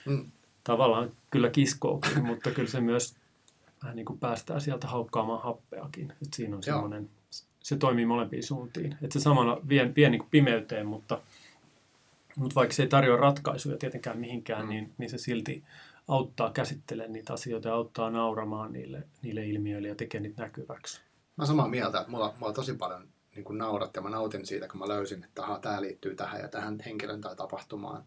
Mm. 0.06 0.26
tavallaan 0.64 1.12
kyllä 1.32 1.50
kiskookin, 1.50 2.26
mutta 2.28 2.52
kyllä 2.52 2.70
se 2.70 2.82
myös 2.82 3.16
vähän 3.84 3.96
niin 3.96 4.06
kuin 4.06 4.20
päästää 4.20 4.60
sieltä 4.60 4.88
haukkaamaan 4.88 5.44
happeakin. 5.44 6.14
Et 6.22 6.34
siinä 6.34 6.56
on 6.56 6.64
semmoinen, 6.64 7.10
se 7.64 7.78
toimii 7.78 8.06
molempiin 8.06 8.44
suuntiin. 8.44 8.96
Et 9.02 9.12
se 9.12 9.20
samalla 9.20 9.62
vie, 9.70 9.92
vie 9.96 10.10
niin 10.10 10.20
kuin 10.20 10.30
pimeyteen, 10.32 10.86
mutta, 10.88 11.22
mutta 12.36 12.56
vaikka 12.56 12.76
se 12.76 12.84
ei 12.84 12.90
tarjoa 12.90 13.18
ratkaisuja 13.18 13.78
tietenkään 13.78 14.18
mihinkään, 14.20 14.64
Mm. 14.64 14.70
niin, 14.70 14.94
niin 14.98 15.10
se 15.10 15.18
silti 15.18 15.64
auttaa 16.08 16.52
käsittelemään 16.52 17.14
niitä 17.14 17.34
asioita 17.34 17.68
ja 17.68 17.74
auttaa 17.74 18.10
nauramaan 18.10 18.74
niille, 18.74 19.04
niille 19.22 19.46
ilmiöille 19.46 19.88
ja 19.88 19.96
tekee 19.96 20.22
niitä 20.22 20.42
näkyväksi. 20.42 21.02
Mä 21.38 21.46
samaa 21.46 21.68
mieltä, 21.68 22.00
että 22.00 22.12
mulla, 22.12 22.34
mulla 22.40 22.54
tosi 22.54 22.74
paljon 22.74 23.08
niin 23.36 23.44
kuin 23.44 23.58
naurat 23.58 23.96
ja 23.96 24.02
mä 24.02 24.10
nautin 24.10 24.46
siitä, 24.46 24.68
kun 24.68 24.80
mä 24.80 24.88
löysin, 24.88 25.24
että 25.24 25.44
aha, 25.44 25.60
tämä 25.60 25.82
liittyy 25.82 26.16
tähän 26.16 26.42
ja 26.42 26.48
tähän 26.48 26.80
henkilön 26.86 27.22
tai 27.22 27.36
tapahtumaan. 27.36 28.04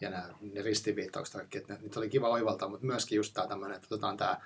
Ja 0.00 0.10
nämä, 0.10 0.28
ne 0.40 0.62
ristiviittaukset 0.62 1.34
kaikki, 1.34 1.58
että 1.58 1.78
niitä 1.80 2.00
oli 2.00 2.08
kiva 2.08 2.28
oivaltaa, 2.28 2.68
mutta 2.68 2.86
myöskin 2.86 3.16
just 3.16 3.34
tämä 3.34 3.46
tämmöinen, 3.46 3.76
että 3.76 3.88
otetaan 3.90 4.16
tämä 4.16 4.40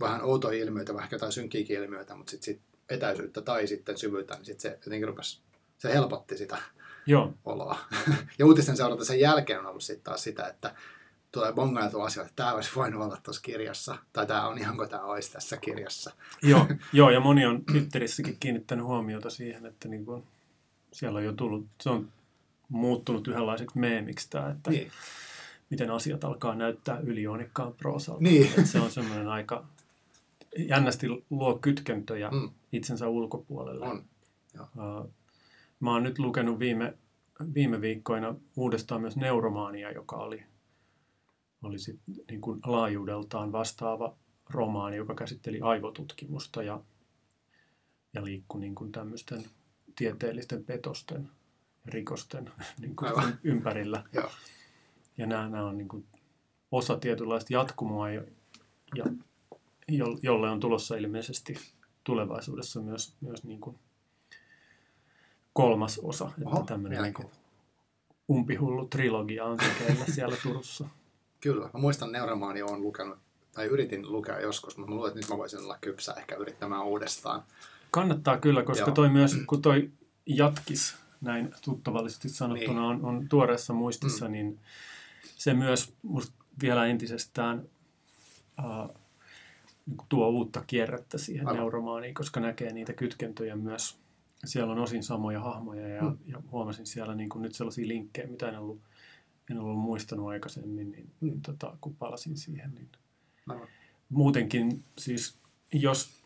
vähän 0.00 0.22
outoja 0.22 0.58
ilmiöitä, 0.58 0.94
vähän 0.94 1.08
jotain 1.12 1.32
synkkiäkin 1.32 1.76
ilmiöitä, 1.76 2.14
mutta 2.14 2.30
sitten 2.30 2.44
sit 2.44 2.62
etäisyyttä 2.88 3.42
tai 3.42 3.66
sitten 3.66 3.98
syvyyttä, 3.98 4.34
niin 4.34 4.44
sitten 4.44 4.70
se 4.70 4.78
jotenkin 4.84 5.08
rupesi, 5.08 5.40
se 5.78 5.92
helpotti 5.92 6.36
sitä 6.36 6.58
Joo, 7.06 7.34
oloa. 7.44 7.78
ja 8.38 8.46
uutisten 8.46 8.76
seuranta 8.76 9.04
sen 9.04 9.20
jälkeen 9.20 9.60
on 9.60 9.66
ollut 9.66 9.82
sitten 9.82 10.04
taas 10.04 10.22
sitä, 10.22 10.46
että 10.46 10.74
tulee 11.32 11.52
bongailtu 11.52 12.00
asioita, 12.00 12.28
että 12.30 12.42
tämä 12.42 12.52
olisi 12.54 12.70
voinut 12.76 13.02
olla 13.02 13.16
tuossa 13.22 13.42
kirjassa, 13.42 13.96
tai 14.12 14.26
tämä 14.26 14.48
on 14.48 14.58
ihan 14.58 14.76
kuin 14.76 14.88
tämä 14.88 15.02
olisi 15.02 15.32
tässä 15.32 15.56
kirjassa. 15.56 16.10
joo, 16.42 16.66
joo, 16.92 17.10
ja 17.10 17.20
moni 17.20 17.46
on 17.46 17.64
Twitterissäkin 17.64 18.36
kiinnittänyt 18.40 18.84
huomiota 18.86 19.30
siihen, 19.30 19.66
että 19.66 19.88
niin 19.88 20.04
kuin 20.04 20.22
siellä 20.92 21.18
on 21.18 21.24
jo 21.24 21.32
tullut, 21.32 21.66
se 21.80 21.90
on 21.90 22.08
muuttunut 22.68 23.28
yhdenlaiseksi 23.28 23.78
meemiksi 23.78 24.30
tämä, 24.30 24.48
että 24.50 24.70
Niin, 24.70 24.90
miten 25.70 25.90
asiat 25.90 26.24
alkaa 26.24 26.54
näyttää 26.54 26.98
ylioonikkaan 26.98 27.72
proosalta. 27.74 28.22
Niin. 28.22 28.52
Et 28.58 28.66
se 28.66 28.80
on 28.80 28.90
semmoinen 28.90 29.28
aika 29.28 29.64
jännästi 30.58 31.24
luo 31.30 31.58
kytkentöjä 31.58 32.30
Mm. 32.30 32.50
itsensä 32.72 33.08
ulkopuolelle. 33.08 33.86
on. 33.86 34.04
Uh, 34.60 35.10
mä 35.80 35.92
oon 35.92 36.02
nyt 36.02 36.18
lukenut 36.18 36.58
viime, 36.58 36.94
viime 37.54 37.80
viikkoina 37.80 38.34
uudestaan 38.56 39.00
myös 39.00 39.16
Neuromaania, 39.16 39.90
joka 39.92 40.16
oli, 40.16 40.42
oli 41.62 41.78
sit 41.78 42.00
niin 42.30 42.40
kuin 42.40 42.60
laajuudeltaan 42.66 43.52
vastaava 43.52 44.16
romaani, 44.50 44.96
joka 44.96 45.14
käsitteli 45.14 45.60
aivotutkimusta 45.60 46.62
ja, 46.62 46.80
ja 48.14 48.24
liikkui 48.24 48.60
niin 48.60 48.74
kuin 48.74 48.92
tämmöisten 48.92 49.44
tieteellisten 49.96 50.64
petosten 50.64 51.30
ja 51.86 51.92
rikosten 51.92 52.50
niin 52.80 52.96
kuin 52.96 53.08
Aivan. 53.08 53.38
ympärillä. 53.44 54.04
Joo. 54.12 54.30
Ja 55.18 55.26
nämä, 55.26 55.48
nämä 55.48 55.64
on 55.64 55.78
niin 55.78 55.88
kuin 55.88 56.06
osa 56.72 56.96
tietynlaista 56.96 57.52
jatkumoa, 57.52 58.10
ja, 58.10 58.22
jo, 59.88 60.18
jolle 60.22 60.50
on 60.50 60.60
tulossa 60.60 60.96
ilmeisesti 60.96 61.54
tulevaisuudessa 62.04 62.82
myös, 62.82 63.14
myös 63.20 63.44
niin 63.44 63.60
kuin 63.60 63.78
kolmas 65.52 65.98
osa. 65.98 66.30
Että 66.38 66.50
Oho, 66.50 66.64
tämmöinen 66.64 67.02
niin 67.02 67.14
kuin 67.14 67.28
umpihullu 68.30 68.86
trilogia 68.86 69.44
on 69.44 69.58
tekeillä 69.58 70.04
siellä 70.04 70.36
Turussa. 70.42 70.88
Kyllä. 71.42 71.64
Mä 71.72 71.80
muistan 71.80 72.12
Neuromaania 72.12 72.66
on 72.66 72.82
lukenut, 72.82 73.18
tai 73.52 73.66
yritin 73.66 74.12
lukea 74.12 74.40
joskus, 74.40 74.76
mutta 74.76 74.90
mä 74.90 74.96
luulen, 74.96 75.08
että 75.08 75.20
nyt 75.20 75.28
mä 75.28 75.36
voisin 75.38 75.60
olla 75.60 75.78
kypsä 75.80 76.12
ehkä 76.14 76.34
yrittämään 76.34 76.84
uudestaan. 76.84 77.42
Kannattaa 77.90 78.38
kyllä, 78.38 78.62
koska 78.62 78.86
Joo. 78.86 78.94
toi 78.94 79.08
myös, 79.08 79.36
kun 79.46 79.62
toi 79.62 79.90
jatkis, 80.26 80.96
näin 81.20 81.54
tuttavallisesti 81.64 82.28
sanottuna, 82.28 82.92
Niin. 82.92 83.04
on, 83.04 83.04
on 83.04 83.28
tuoreessa 83.28 83.72
muistissa, 83.72 84.24
mm. 84.26 84.32
niin 84.32 84.60
se 85.36 85.54
myös 85.54 85.92
vielä 86.62 86.86
entisestään 86.86 87.62
uh, 88.58 88.96
tuo 90.08 90.28
uutta 90.28 90.64
kierrettä 90.66 91.18
siihen 91.18 91.46
Aivan. 91.48 91.60
neuromaaniin, 91.60 92.14
koska 92.14 92.40
näkee 92.40 92.72
niitä 92.72 92.92
kytkentöjä 92.92 93.56
myös. 93.56 93.98
Siellä 94.44 94.72
on 94.72 94.78
osin 94.78 95.02
samoja 95.02 95.40
hahmoja 95.40 95.88
ja, 95.88 96.02
Mm. 96.02 96.18
ja 96.26 96.42
huomasin 96.50 96.86
siellä 96.86 97.14
niin 97.14 97.28
kuin 97.28 97.42
nyt 97.42 97.54
sellaisia 97.54 97.88
linkkejä, 97.88 98.26
mitä 98.26 98.48
en 98.48 98.58
ollut, 98.58 98.80
en 99.50 99.58
ollut 99.58 99.78
muistanut 99.78 100.28
aikaisemmin, 100.28 100.90
niin, 100.90 101.04
Mm. 101.20 101.26
niin 101.28 101.42
tota, 101.42 101.76
kun 101.80 101.96
palasin 101.96 102.36
siihen, 102.36 102.74
niin 102.74 102.88
Aivan. 103.48 103.68
muutenkin 104.08 104.84
siis, 104.98 105.38
jos, 105.72 106.22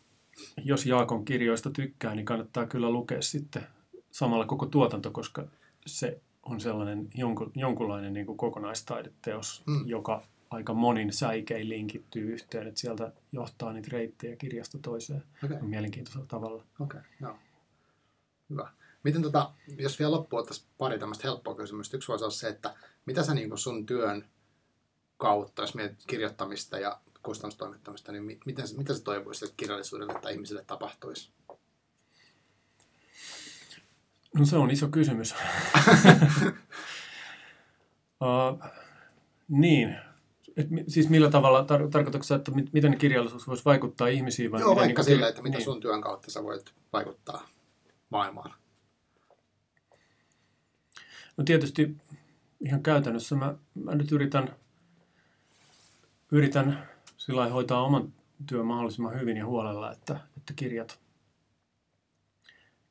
jos 0.63 0.85
Jaakon 0.85 1.25
kirjoista 1.25 1.69
tykkää, 1.69 2.15
niin 2.15 2.25
kannattaa 2.25 2.65
kyllä 2.67 2.89
lukea 2.89 3.21
sitten 3.21 3.63
samalla 4.11 4.45
koko 4.45 4.65
tuotanto, 4.65 5.11
koska 5.11 5.47
se 5.85 6.21
on 6.43 6.59
sellainen 6.61 7.07
jonkun, 7.15 7.51
jonkunlainen 7.55 8.13
niin 8.13 8.25
kuin 8.25 8.37
kokonaistaideteos, 8.37 9.63
Mm. 9.67 9.87
joka 9.87 10.23
aika 10.49 10.73
monin 10.73 11.13
säikein 11.13 11.69
linkittyy 11.69 12.33
yhteen, 12.33 12.67
että 12.67 12.79
sieltä 12.79 13.13
johtaa 13.31 13.73
niitä 13.73 13.89
reittejä 13.91 14.35
kirjasta 14.35 14.77
toiseen 14.77 15.23
Okei, 15.43 15.61
mielenkiintoisella 15.61 16.25
tavalla. 16.25 16.63
okei, 16.79 17.01
joo. 17.21 17.35
Hyvä. 18.49 18.71
Miten 19.07 19.21
tota, 19.21 19.51
jos 19.77 19.99
vielä 19.99 20.11
loppuun 20.11 20.39
ottaisiin 20.39 20.67
pari 20.77 20.99
tämmöistä 20.99 21.27
helppoa 21.27 21.55
kysymystä. 21.55 21.97
Yksi 21.97 22.07
voisi 22.07 22.23
olla 22.23 22.33
se, 22.33 22.47
että 22.47 22.75
mitä 23.05 23.23
sä 23.23 23.33
niin 23.33 23.57
sun 23.57 23.85
työn 23.85 24.25
kautta, 25.17 25.61
jos 25.61 25.75
mietit 25.75 26.03
kirjoittamista 26.07 26.79
ja 26.79 26.99
kustannustoimittamista, 27.23 28.11
niin 28.11 28.23
mi- 28.23 28.39
miten, 28.45 28.65
mitä 28.77 28.93
sä 28.93 29.03
toivoisit, 29.03 29.43
että 29.43 29.53
kirjallisuudelle 29.57 30.19
tai 30.21 30.33
ihmisille 30.33 30.63
tapahtuisi? 30.67 31.31
No 34.35 34.45
se 34.45 34.57
on 34.57 34.71
iso 34.71 34.87
kysymys. 34.87 35.35
uh, 38.21 38.63
niin. 39.47 39.97
Et, 40.57 40.67
siis 40.87 41.09
millä 41.09 41.29
tavalla, 41.29 41.61
tar- 41.61 41.89
tarkoitatko 41.89 42.35
että 42.35 42.51
mit- 42.51 42.73
miten 42.73 42.97
kirjallisuus 42.97 43.47
voisi 43.47 43.65
vaikuttaa 43.65 44.07
ihmisiin? 44.07 44.51
Vai 44.51 44.61
Joo, 44.61 44.69
miten 44.69 44.85
vaikka 44.85 45.01
niin 45.01 45.11
sillä, 45.11 45.27
että 45.27 45.41
niin. 45.41 45.63
sun 45.63 45.81
työn 45.81 46.01
kautta 46.01 46.31
sä 46.31 46.43
voit 46.43 46.73
vaikuttaa 46.93 47.47
maailmaan. 48.09 48.53
No 51.37 51.43
tietysti 51.43 51.97
ihan 52.59 52.83
käytännössä 52.83 53.35
mä, 53.35 53.55
mä 53.75 53.95
nyt 53.95 54.11
yritän, 54.11 54.55
yritän 56.31 56.87
sillä 57.17 57.49
hoitaa 57.49 57.81
oman 57.83 58.13
työn 58.45 58.65
mahdollisimman 58.65 59.19
hyvin 59.19 59.37
ja 59.37 59.45
huolella, 59.45 59.91
että, 59.91 60.19
että 60.37 60.53
kirjat, 60.53 60.99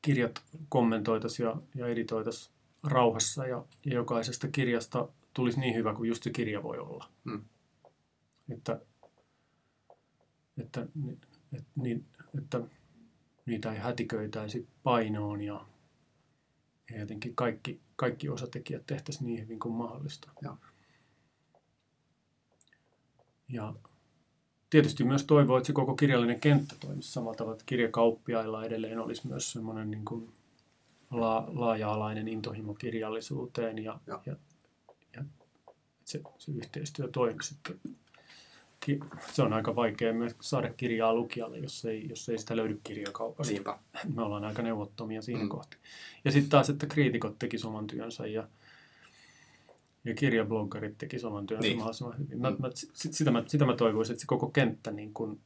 kirjat 0.03 0.43
kommentoitaisiin 0.69 1.47
ja, 1.47 1.57
ja 1.75 1.87
editoitaisiin 1.87 2.55
rauhassa 2.83 3.47
ja, 3.47 3.65
ja 3.85 3.95
jokaisesta 3.95 4.49
kirjasta 4.49 5.09
tulisi 5.35 5.61
niin 5.61 5.75
hyvä 5.75 5.95
kuin 5.95 6.09
just 6.09 6.23
se 6.23 6.31
kirja 6.31 6.63
voi 6.63 6.79
olla. 6.79 7.09
Mm. 7.25 7.45
Että, 8.53 8.81
että, 10.59 10.87
ni- 10.95 11.19
et, 11.53 11.65
niin, 11.77 12.07
että 12.39 12.61
niitä 13.47 13.73
ei 13.73 13.79
hätiköitäisi 13.79 14.69
painoon 14.83 15.41
ja, 15.41 15.67
ja 16.91 17.01
jotenkin 17.01 17.37
kaikki, 17.37 17.81
kaikki 17.97 18.29
osatekijät 18.29 18.87
tehtäisiin 18.87 19.27
niin 19.27 19.41
hyvin 19.41 19.59
kuin 19.59 19.75
mahdollista. 19.75 20.31
Joo. 20.43 20.57
Ja 23.49 23.75
tietysti 24.71 25.05
myös 25.05 25.25
toivoo, 25.25 25.57
että 25.57 25.67
se 25.67 25.73
koko 25.73 25.95
kirjallinen 25.95 26.41
kenttä 26.41 26.75
toimisi 26.81 27.13
samalla 27.13 27.37
tavalla, 27.37 27.55
että 27.55 27.65
kirjakauppiailla 27.67 28.65
edelleen 28.65 28.99
olisi 28.99 29.27
myös 29.27 29.53
semmoinen 29.53 29.91
niin 29.91 30.05
kuin 30.05 30.33
la, 31.11 31.49
laaja-alainen 31.55 32.29
intohimo 32.29 32.75
kirjallisuuteen 32.75 33.79
ja, 33.79 34.01
Joo. 34.07 34.23
ja, 34.27 34.37
ja 35.17 35.25
se, 36.05 36.21
se 36.39 36.53
yhteistyö 36.53 37.09
toimi 37.09 37.43
sitten. 37.43 37.81
Se 39.33 39.43
on 39.43 39.53
aika 39.53 39.77
vaikea 39.77 40.13
myös 40.13 40.37
saada 40.41 40.73
kirjaa 40.73 41.15
lukijalle, 41.15 41.59
jos 41.59 41.85
ei, 41.85 42.09
jos 42.09 42.29
ei 42.29 42.39
sitä 42.39 42.57
löydy 42.57 42.81
kirjakaupasta. 42.85 43.53
Niinpä. 43.53 43.79
Me 44.15 44.23
ollaan 44.23 44.45
aika 44.45 44.63
neuvottomia 44.63 45.23
siinä 45.23 45.43
Mm. 45.43 45.49
kohti. 45.49 45.77
Ja 46.25 46.33
sitten 46.33 46.51
taas, 46.51 46.71
että 46.71 46.87
kriitikot 46.87 47.39
teki 47.39 47.57
oman 47.67 47.87
työnsä 47.87 48.27
ja, 48.27 48.49
ja 50.05 50.15
kirjabloggarit 50.15 50.99
teki 50.99 51.17
oman 51.27 51.47
työnsä 51.47 51.63
Niin. 51.63 51.69
niin. 51.71 51.79
mahdollisimman 51.79 52.19
hyvin. 52.19 52.41
Mä, 52.41 52.51
Mm. 52.51 52.57
mä, 52.59 52.69
sit, 52.75 53.13
sitä, 53.15 53.31
mä, 53.31 53.43
sitä 53.47 53.67
mä 53.67 53.77
toivoisin, 53.77 54.13
että 54.13 54.21
se 54.21 54.27
koko 54.27 54.51
kenttä 54.51 54.91
niin 54.91 55.15
kun 55.15 55.41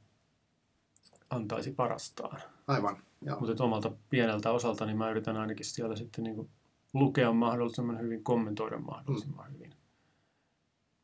antaisi 1.31 1.73
parastaan. 1.73 2.41
Aivan. 2.67 2.97
Joo. 3.23 3.41
Mutta 3.41 3.65
omalta 3.65 3.93
pieneltä 4.11 4.51
osalta 4.51 4.87
niin 4.87 4.99
mä 4.99 5.11
yritän 5.11 5.37
ainakin 5.37 5.67
siellä 5.67 5.97
sitten 5.97 6.25
niin 6.25 6.51
lukea 6.95 7.33
mahdollisimman 7.33 8.01
hyvin, 8.01 8.25
kommentoida 8.25 8.79
mahdollisimman 8.79 9.47
mm. 9.51 9.55
hyvin. 9.55 9.75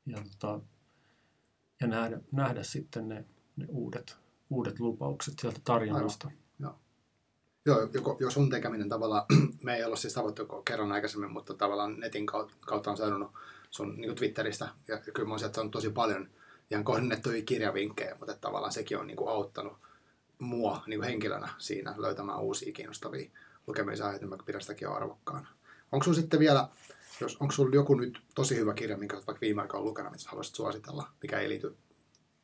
Ja, 0.07 0.17
tota, 0.39 0.61
ja 1.81 1.87
nähdä, 1.87 2.21
nähdä 2.33 2.63
sitten 2.63 3.09
ne, 3.09 3.25
ne 3.57 3.67
uudet, 3.69 4.17
uudet 4.51 4.81
lupaukset 4.81 5.35
sieltä 5.39 5.61
tarjonnasta. 5.65 6.31
Joo, 7.67 7.89
joko, 7.95 8.17
jo 8.21 8.31
sun 8.31 8.51
tekeminen 8.51 8.89
tavallaan, 8.89 9.25
me 9.65 9.77
ei 9.77 9.85
ollut 9.85 9.99
siis 9.99 10.15
tavattu 10.15 10.47
kun 10.47 10.65
kerran 10.65 10.93
aikaisemmin, 10.93 11.31
mutta 11.31 11.55
tavallaan 11.55 12.01
netin 12.01 12.27
kautta, 12.27 12.91
on 12.91 12.97
seurannut 12.97 13.31
sun 13.71 13.97
niin 13.97 14.15
Twitteristä, 14.15 14.69
ja 14.89 14.99
kyllä 14.99 15.29
mä 15.29 15.33
oon 15.33 15.39
sieltä 15.39 15.55
saanut 15.55 15.73
tosi 15.73 15.91
paljon 15.91 16.29
ihan 16.71 16.85
kohdennettuja 16.85 17.43
kirjavinkkejä, 17.43 18.17
mutta 18.19 18.35
tavallaan 18.41 18.73
sekin 18.73 18.99
on 18.99 19.07
niin 19.07 19.17
kuin 19.17 19.31
auttanut 19.31 19.73
mua 20.39 20.83
niin 20.87 21.01
kuin 21.01 21.09
henkilönä 21.09 21.49
siinä 21.59 21.95
löytämään 21.97 22.41
uusia 22.41 22.73
kiinnostavia 22.73 23.31
lukemisaiheita, 23.67 24.27
mä 24.27 24.37
pidän 24.47 24.61
sitäkin 24.61 24.89
arvokkaana. 24.89 25.49
Onko 25.93 26.05
sun 26.05 26.15
sitten 26.15 26.41
vielä, 26.41 26.69
jos, 27.21 27.37
onko 27.41 27.53
sulla 27.53 27.75
joku 27.75 27.95
nyt 27.95 28.19
tosi 28.35 28.57
hyvä 28.57 28.75
kirja, 28.75 28.97
minkä 28.97 29.17
olet 29.17 29.27
vaikka 29.27 29.41
viime 29.41 29.63
aikoina 29.63 29.85
lukenut, 29.85 30.13
mitä 30.13 30.25
haluaisit 30.29 30.55
suositella, 30.55 31.09
mikä 31.23 31.39
ei 31.39 31.49
liity 31.49 31.77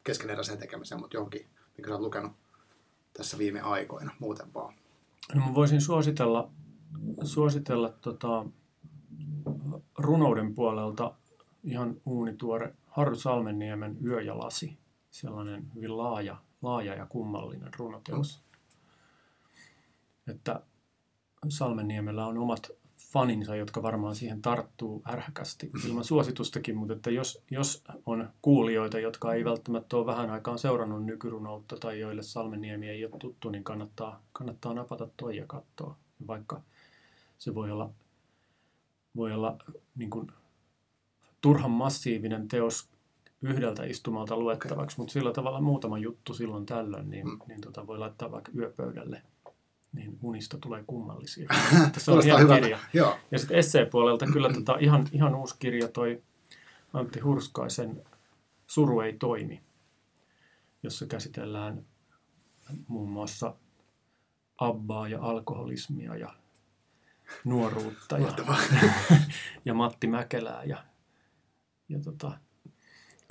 keskeneräiseen 0.05 0.59
tekemiseen, 0.59 1.01
mutta 1.01 1.17
johonkin, 1.17 1.47
minkä 1.77 1.89
sä 1.89 1.95
oot 1.95 2.03
lukenut 2.03 2.33
tässä 3.13 3.39
viime 3.39 3.61
aikoina, 3.61 4.15
muuten 4.19 4.55
vaan. 4.55 4.75
No 5.35 5.47
mä 5.47 5.55
voisin 5.55 5.81
suositella, 5.81 6.51
suositella 7.25 7.89
tota, 7.89 8.47
runouden 9.99 10.55
puolelta 10.55 11.15
ihan 11.65 11.97
uunituore 12.07 12.75
Harry 12.87 13.17
Salmenniemen 13.17 13.97
Yö 14.05 14.21
ja 14.21 14.39
lasi. 14.39 14.79
Sellainen 15.11 15.71
hyvin 15.75 15.97
laaja, 15.97 16.37
laaja 16.63 16.95
ja 16.95 17.07
kummallinen 17.07 17.75
runoteos. 17.79 18.43
Että 20.27 20.63
Salmenniemellä 21.49 22.27
on 22.27 22.39
omat 22.39 22.71
faninsa, 23.13 23.57
jotka 23.57 23.83
varmaan 23.83 24.15
siihen 24.15 24.43
tarttuu 24.43 25.03
ärhäkästi 25.09 25.71
ilman 25.89 26.05
suositustakin, 26.05 26.77
mutta 26.77 26.95
että 26.95 27.11
jos, 27.11 27.43
jos 27.51 27.85
on 28.07 28.29
kuulijoita, 28.43 28.99
jotka 28.99 29.35
ei 29.35 29.45
välttämättä 29.45 29.97
ole 29.97 30.07
vähän 30.07 30.31
aikaan 30.31 30.59
seurannut 30.59 31.05
nykyrunoutta 31.05 31.77
tai 31.77 32.01
joille 32.01 32.23
Salmenniemi 32.23 32.89
ei 32.89 33.05
ole 33.05 33.13
tuttu, 33.19 33.49
niin 33.51 33.65
kannattaa, 33.65 34.23
kannattaa 34.33 34.75
napata 34.75 35.09
toi 35.17 35.37
ja 35.37 35.47
katsoa. 35.47 35.97
Vaikka 36.27 36.61
se 37.39 37.55
voi 37.55 37.71
olla, 37.71 37.91
voi 39.17 39.33
olla 39.33 39.57
niin 39.95 40.11
kuin 40.11 40.27
turhan 41.41 41.71
massiivinen 41.71 42.49
teos 42.49 42.89
yhdeltä 43.43 43.85
istumalta 43.85 44.37
luettavaksi, 44.37 44.97
mutta 44.99 45.13
sillä 45.13 45.33
tavalla 45.33 45.61
muutama 45.61 45.99
juttu 45.99 46.35
silloin 46.35 46.67
tällöin, 46.67 47.11
niin, 47.11 47.27
Mm. 47.29 47.39
niin 47.49 47.61
tota 47.61 47.87
voi 47.87 47.99
laittaa 47.99 48.31
vaikka 48.31 48.53
yöpöydälle, 48.59 49.23
niin 49.93 50.19
unista 50.23 50.59
tulee 50.59 50.85
kummallisia. 50.87 51.49
Se 51.99 52.11
on 52.11 52.23
hieno 52.25 52.39
hyvältä. 52.39 52.61
kirja. 52.61 52.79
Joo, 52.93 53.19
Ja 53.31 53.39
sitten 53.39 53.59
esseepuolelta 53.59 54.27
kyllä 54.33 54.53
tota, 54.53 54.77
ihan, 54.81 55.09
ihan 55.13 55.35
uusi 55.35 55.55
kirja 55.59 55.89
toi 55.89 56.23
Antti 56.93 57.21
Hurskaisen 57.21 58.05
Suru 58.67 59.01
ei 59.01 59.13
toimi, 59.13 59.63
jossa 60.83 61.07
käsitellään 61.07 61.85
muun 62.89 63.09
muassa 63.11 63.55
Abbaa 64.59 65.09
ja 65.09 65.23
alkoholismia 65.23 66.17
ja 66.17 66.35
nuoruutta 67.45 68.19
ja, 68.19 68.35
ja 69.65 69.75
Matti 69.75 70.07
Mäkelää 70.07 70.65
ja, 70.65 70.85
ja 71.89 72.01
tota, 72.01 72.39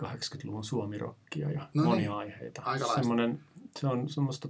80-luvun 0.01 0.64
suomirokkia 0.64 1.51
ja 1.51 1.59
No 1.59 1.68
niin. 1.74 1.84
monia 1.84 2.16
aiheita. 2.16 2.62
Aikalaista. 2.62 3.01
Semmoinen, 3.01 3.43
se 3.80 3.88
on 3.88 4.09
semmoista 4.09 4.49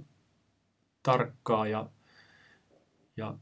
tarkkaa 1.02 1.66
ja, 1.66 1.88
ja, 3.16 3.34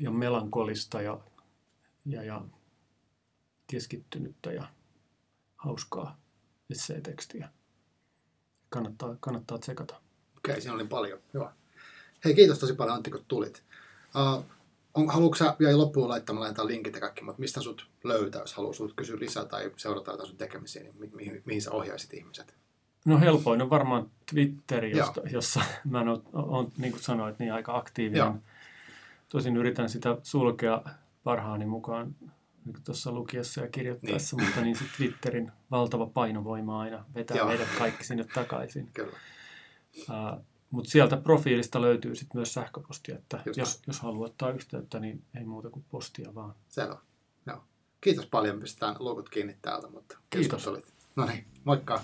ja 0.00 0.10
melankolista 0.10 1.02
ja, 1.02 1.20
ja, 2.06 2.22
ja 2.22 2.42
keskittynyttä 3.66 4.52
ja 4.52 4.68
hauskaa 5.56 6.20
esseetekstiä. 6.70 7.48
Kannattaa, 8.68 9.16
kannattaa 9.20 9.58
tsekata. 9.58 10.00
Okei, 10.36 10.60
siinä 10.60 10.74
oli 10.74 10.86
paljon. 10.86 11.18
Hyvä. 11.34 11.52
Hei, 12.24 12.34
kiitos 12.34 12.58
tosi 12.58 12.74
paljon 12.74 12.94
Antti, 12.94 13.10
kun 13.10 13.24
tulit. 13.28 13.62
Uh, 14.14 14.44
on, 14.94 15.08
haluatko 15.08 15.36
sä 15.36 15.56
vielä 15.58 15.78
loppuun 15.78 16.08
laittaa, 16.08 16.34
mä 16.34 16.40
laitan 16.40 16.66
linkit 16.66 16.94
ja 16.94 17.00
kaikki, 17.00 17.22
mutta 17.24 17.40
mistä 17.40 17.60
sut 17.60 17.86
löytää, 18.04 18.40
jos 18.40 18.54
haluaa 18.54 18.74
kysyä 18.96 19.16
lisää 19.20 19.44
tai 19.44 19.72
seurata 19.76 20.10
jotain 20.10 20.28
sun 20.28 20.36
tekemisiä, 20.36 20.82
niin 20.82 20.94
mi- 20.98 21.10
mihin, 21.14 21.42
mihin 21.44 21.62
sä 21.62 21.70
ohjaisit 21.70 22.14
ihmiset? 22.14 22.54
No 23.06 23.20
helpoin 23.20 23.62
on 23.62 23.70
varmaan 23.70 24.10
Twitter, 24.30 24.84
Joo. 24.84 24.98
josta, 24.98 25.20
jossa 25.30 25.60
mä 25.90 26.00
en 26.00 26.08
ole, 26.08 26.20
on, 26.32 26.72
niin 26.78 26.92
kuin 26.92 27.02
sanoit, 27.02 27.38
niin 27.38 27.52
aika 27.52 27.76
aktiivinen. 27.76 28.18
Joo. 28.18 28.36
Tosin 29.28 29.56
yritän 29.56 29.88
sitä 29.88 30.16
sulkea 30.22 30.82
parhaani 31.24 31.66
mukaan 31.66 32.14
niin 32.64 32.82
tuossa 32.84 33.12
lukiessa 33.12 33.60
ja 33.60 33.68
kirjoittaessa, 33.68 34.36
niin. 34.36 34.46
mutta 34.46 34.60
niin 34.60 34.76
se 34.76 34.84
Twitterin 34.96 35.52
valtava 35.70 36.06
painovoima 36.06 36.80
aina 36.80 37.04
vetää 37.14 37.36
Joo. 37.36 37.46
meidät 37.46 37.68
kaikki 37.78 38.04
sinne 38.04 38.24
takaisin. 38.34 38.90
Kyllä. 38.94 39.12
Uh, 40.00 40.44
mutta 40.70 40.90
sieltä 40.90 41.16
profiilista 41.16 41.80
löytyy 41.80 42.14
sitten 42.14 42.38
myös 42.38 42.54
sähköpostia, 42.54 43.14
että 43.14 43.40
Just 43.46 43.58
jos, 43.58 43.82
jos 43.86 44.00
haluaa 44.00 44.26
ottaa 44.26 44.50
yhteyttä, 44.50 45.00
niin 45.00 45.22
ei 45.38 45.44
muuta 45.44 45.70
kuin 45.70 45.84
postia 45.88 46.34
vaan. 46.34 46.54
Selvä. 46.68 46.98
Joo. 47.46 47.64
Kiitos 48.00 48.26
paljon, 48.26 48.60
pistetään 48.60 48.96
luukut 48.98 49.28
kiinni 49.28 49.56
täältä, 49.62 49.88
mutta 49.88 50.18
Kiitos. 50.30 50.64
tulit. 50.64 50.94
No 51.16 51.26
niin, 51.26 51.46
moikka. 51.64 52.00